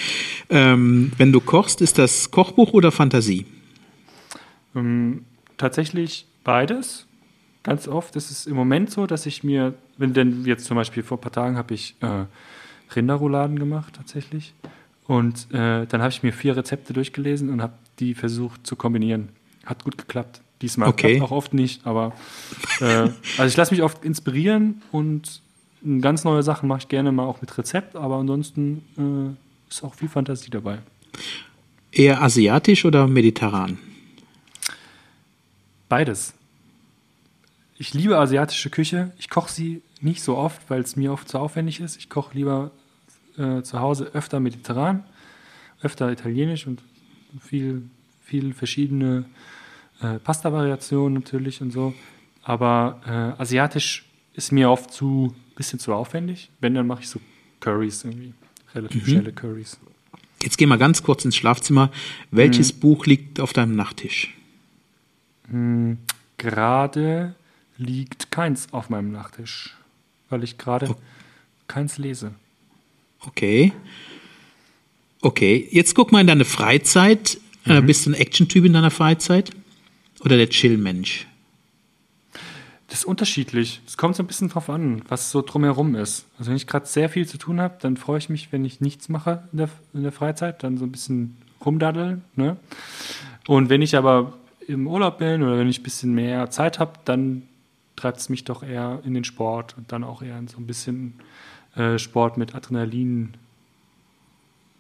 [0.52, 3.48] Ähm, wenn du kochst, ist das Kochbuch oder Fantasie?
[4.76, 5.26] Ähm,
[5.58, 7.08] tatsächlich beides.
[7.64, 11.04] Ganz oft ist es im Moment so, dass ich mir, wenn denn jetzt zum Beispiel
[11.04, 12.26] vor ein paar Tagen habe ich äh,
[12.96, 14.54] Rinderrouladen gemacht tatsächlich.
[15.08, 19.30] Und äh, dann habe ich mir vier Rezepte durchgelesen und habe die versucht zu kombinieren.
[19.66, 20.42] Hat gut geklappt.
[20.62, 21.22] Diesmal Okay.
[21.22, 22.14] auch oft nicht, aber
[22.80, 25.42] äh, also ich lasse mich oft inspirieren und
[26.02, 29.96] ganz neue Sachen mache ich gerne mal auch mit Rezept, aber ansonsten äh, ist auch
[29.96, 30.78] viel Fantasie dabei.
[31.92, 33.80] Eher asiatisch oder mediterran?
[35.90, 36.34] Beides.
[37.82, 39.12] Ich liebe asiatische Küche.
[39.18, 41.98] Ich koche sie nicht so oft, weil es mir oft zu aufwendig ist.
[41.98, 42.70] Ich koche lieber
[43.40, 45.04] äh, zu Hause öfter mediterran,
[45.82, 46.84] öfter italienisch und
[47.40, 47.90] viel,
[48.24, 49.26] viel verschiedene
[50.00, 51.96] äh, Pasta-Variationen natürlich und so.
[52.44, 54.06] Aber äh, asiatisch
[54.36, 56.52] ist mir oft zu bisschen zu aufwendig.
[56.60, 57.20] Wenn, dann mache ich so
[57.62, 58.36] Curries irgendwie.
[58.76, 59.80] Relativ schnelle Curries.
[60.44, 61.90] Jetzt geh mal ganz kurz ins Schlafzimmer.
[62.30, 64.38] Welches Buch liegt auf deinem Nachttisch?
[65.50, 65.98] Hm,
[66.38, 67.34] gerade
[67.82, 69.76] liegt keins auf meinem Nachttisch,
[70.30, 70.96] weil ich gerade
[71.68, 72.34] keins lese.
[73.20, 73.74] Okay.
[75.22, 77.40] Okay, jetzt guck mal in deine Freizeit.
[77.66, 79.52] Äh, bist du ein Action-Typ in deiner Freizeit?
[80.22, 81.28] Oder der Chill-Mensch?
[82.88, 83.82] Das ist unterschiedlich.
[83.88, 86.26] Es kommt so ein bisschen drauf an, was so drumherum ist.
[86.38, 88.82] Also wenn ich gerade sehr viel zu tun habe, dann freue ich mich, wenn ich
[88.82, 92.24] nichts mache in der, in der Freizeit, dann so ein bisschen rumdaddeln.
[92.36, 92.58] Ne?
[93.48, 94.34] Und wenn ich aber
[94.68, 97.44] im Urlaub bin oder wenn ich ein bisschen mehr Zeit habe, dann
[98.02, 100.66] treibt es mich doch eher in den Sport und dann auch eher in so ein
[100.68, 101.14] bisschen
[101.76, 103.34] äh, Sport mit Adrenalin,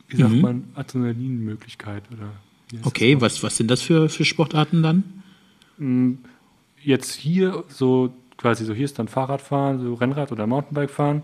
[0.07, 0.41] wie sagt Mhm.
[0.41, 2.31] man, Adrenalinmöglichkeit oder
[2.83, 5.03] Okay, was, was sind das für, für Sportarten dann?
[6.83, 11.23] jetzt hier so quasi so hier ist dann Fahrradfahren, so Rennrad oder Mountainbike fahren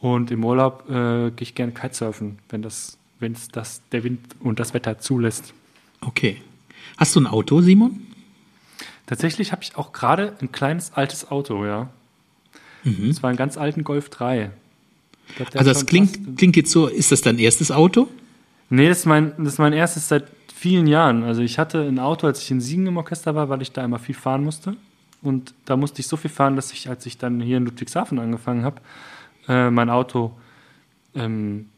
[0.00, 4.18] und im Urlaub äh, gehe ich gerne Kitesurfen, wenn das wenn es das der Wind
[4.40, 5.54] und das Wetter zulässt.
[6.00, 6.42] Okay.
[6.96, 8.00] Hast du ein Auto, Simon?
[9.06, 11.90] Tatsächlich habe ich auch gerade ein kleines altes Auto, ja.
[12.84, 14.50] Das war ein ganz alten Golf 3.
[15.28, 18.08] Ich glaub, Also das klingt, klingt jetzt so, ist das dein erstes Auto?
[18.70, 21.22] Nee, das ist, mein, das ist mein erstes seit vielen Jahren.
[21.22, 23.84] Also ich hatte ein Auto, als ich in Siegen im Orchester war, weil ich da
[23.84, 24.76] immer viel fahren musste.
[25.20, 28.18] Und da musste ich so viel fahren, dass ich, als ich dann hier in Ludwigshafen
[28.18, 28.80] angefangen habe,
[29.48, 30.32] äh, mein Auto
[31.14, 31.68] ähm,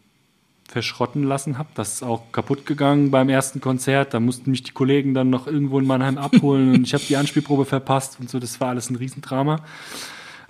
[0.68, 1.68] verschrotten lassen habe.
[1.74, 4.14] Das ist auch kaputt gegangen beim ersten Konzert.
[4.14, 7.16] Da mussten mich die Kollegen dann noch irgendwo in Mannheim abholen und ich habe die
[7.16, 8.38] Anspielprobe verpasst und so.
[8.38, 9.60] Das war alles ein Riesendrama.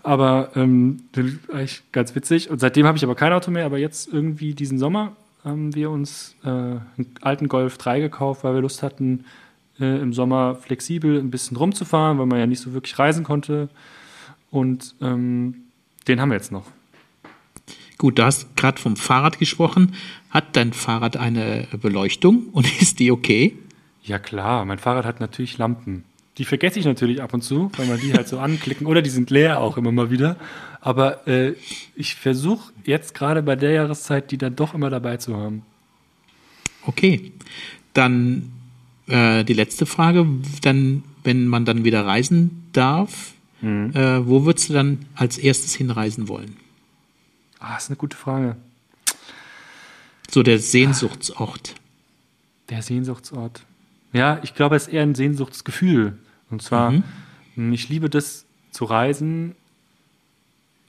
[0.03, 2.51] Aber ähm, eigentlich ganz witzig.
[2.51, 3.65] Und seitdem habe ich aber kein Auto mehr.
[3.65, 6.83] Aber jetzt irgendwie diesen Sommer haben wir uns äh, einen
[7.23, 9.25] alten Golf 3 gekauft, weil wir Lust hatten,
[9.81, 13.69] äh, im Sommer flexibel ein bisschen rumzufahren, weil man ja nicht so wirklich reisen konnte.
[14.51, 15.65] Und ähm,
[16.07, 16.67] den haben wir jetzt noch.
[17.99, 19.95] Gut, du hast gerade vom Fahrrad gesprochen.
[20.31, 23.57] Hat dein Fahrrad eine Beleuchtung und ist die okay?
[24.03, 26.05] Ja klar, mein Fahrrad hat natürlich Lampen.
[26.37, 29.11] Die vergesse ich natürlich ab und zu, weil man die halt so anklicken oder die
[29.11, 30.37] sind leer auch immer mal wieder.
[30.81, 31.55] Aber äh,
[31.95, 35.63] ich versuche jetzt gerade bei der Jahreszeit, die dann doch immer dabei zu haben.
[36.87, 37.33] Okay.
[37.95, 38.51] Dann
[39.07, 40.27] äh, die letzte Frage.
[40.63, 43.33] Dann, wenn man dann wieder reisen darf,
[43.63, 46.57] äh, wo würdest du dann als erstes hinreisen wollen?
[47.67, 48.57] Ah, ist eine gute Frage.
[50.31, 51.75] So der Sehnsuchtsort.
[52.69, 53.65] Der Sehnsuchtsort.
[54.13, 56.19] Ja, ich glaube, es ist eher ein Sehnsuchtsgefühl.
[56.51, 56.93] Und zwar,
[57.57, 59.55] mh, ich liebe das zu reisen,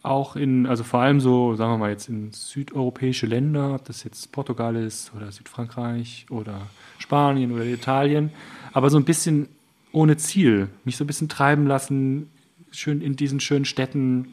[0.03, 4.03] auch in, also vor allem so, sagen wir mal jetzt in südeuropäische Länder, ob das
[4.03, 6.67] jetzt Portugal ist oder Südfrankreich oder
[6.99, 8.31] Spanien oder Italien,
[8.73, 9.47] aber so ein bisschen
[9.93, 12.29] ohne Ziel, mich so ein bisschen treiben lassen,
[12.69, 14.27] schön in diesen schönen Städten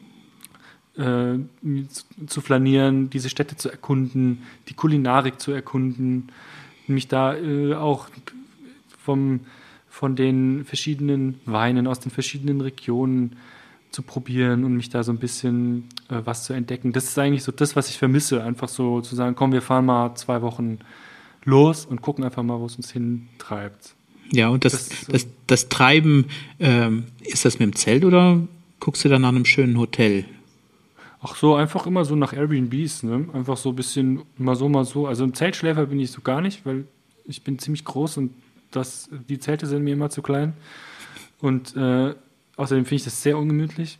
[0.97, 1.39] äh,
[2.27, 6.29] zu, flanieren, diese Städte zu erkunden, die Kulinarik zu erkunden,
[6.87, 8.09] mich da äh, auch
[9.03, 9.41] vom,
[9.89, 13.35] von den verschiedenen Weinen aus den verschiedenen Regionen
[13.91, 16.93] zu probieren und mich da so ein bisschen äh, was zu entdecken.
[16.93, 18.43] Das ist eigentlich so das, was ich vermisse.
[18.43, 20.79] Einfach so zu sagen, komm, wir fahren mal zwei Wochen
[21.45, 23.95] los und gucken einfach mal, wo es uns hintreibt.
[24.31, 26.25] Ja, und das, Das das, das, Treiben,
[26.59, 28.39] ähm, ist das mit dem Zelt oder
[28.79, 30.25] guckst du dann nach einem schönen Hotel?
[31.25, 33.29] Ach so, einfach immer so nach Airbnbs, ne?
[33.31, 35.07] Einfach so ein bisschen mal so, mal so.
[35.07, 36.83] Also im Zeltschläfer bin ich so gar nicht, weil
[37.23, 38.33] ich bin ziemlich groß und
[38.71, 40.53] das, die Zelte sind mir immer zu klein.
[41.39, 42.13] Und äh,
[42.57, 43.99] außerdem finde ich das sehr ungemütlich.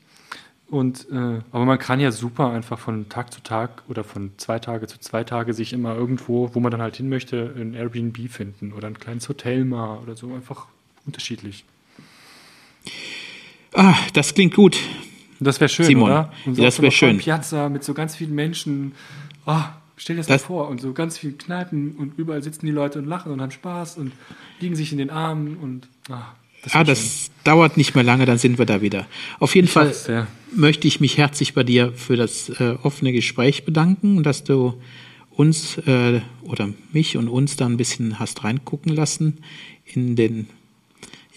[0.68, 4.60] Und, äh, aber man kann ja super einfach von Tag zu Tag oder von zwei
[4.60, 8.30] Tage zu zwei Tage sich immer irgendwo, wo man dann halt hin möchte, ein Airbnb
[8.30, 10.34] finden oder ein kleines Hotel mal oder so.
[10.34, 10.68] Einfach
[11.06, 11.64] unterschiedlich.
[13.74, 14.78] Ah, das klingt gut.
[15.44, 16.32] Und das wäre schön, Simon, oder?
[16.46, 17.18] Und das so wär einer vollen schön.
[17.18, 18.94] Piazza mit so ganz vielen Menschen.
[19.46, 19.60] Oh,
[19.98, 20.70] stell dir das, Das- mal vor.
[20.70, 23.98] Und so ganz viele Kneipen und überall sitzen die Leute und lachen und haben Spaß
[23.98, 24.14] und
[24.62, 26.22] liegen sich in den Armen und ah,
[26.64, 29.06] das Ah, das dauert nicht mehr lange, dann sind wir da wieder.
[29.40, 30.28] Auf jeden Fall hoff's, ja.
[30.56, 34.76] möchte ich mich herzlich bei dir für das äh, offene Gespräch bedanken und dass du
[35.30, 39.40] uns äh, oder mich und uns da ein bisschen hast reingucken lassen
[39.84, 40.48] in den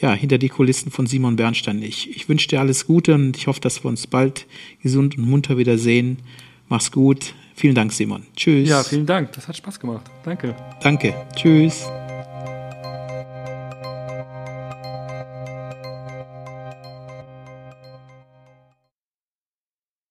[0.01, 1.83] ja, hinter die Kulissen von Simon Bernstein.
[1.83, 4.47] Ich, ich wünsche dir alles Gute und ich hoffe, dass wir uns bald
[4.83, 6.19] gesund und munter wieder sehen.
[6.69, 7.35] Mach's gut.
[7.55, 8.27] Vielen Dank, Simon.
[8.37, 8.69] Tschüss.
[8.69, 9.33] Ja, vielen Dank.
[9.33, 10.11] Das hat Spaß gemacht.
[10.25, 10.55] Danke.
[10.83, 11.15] Danke.
[11.35, 11.87] Tschüss.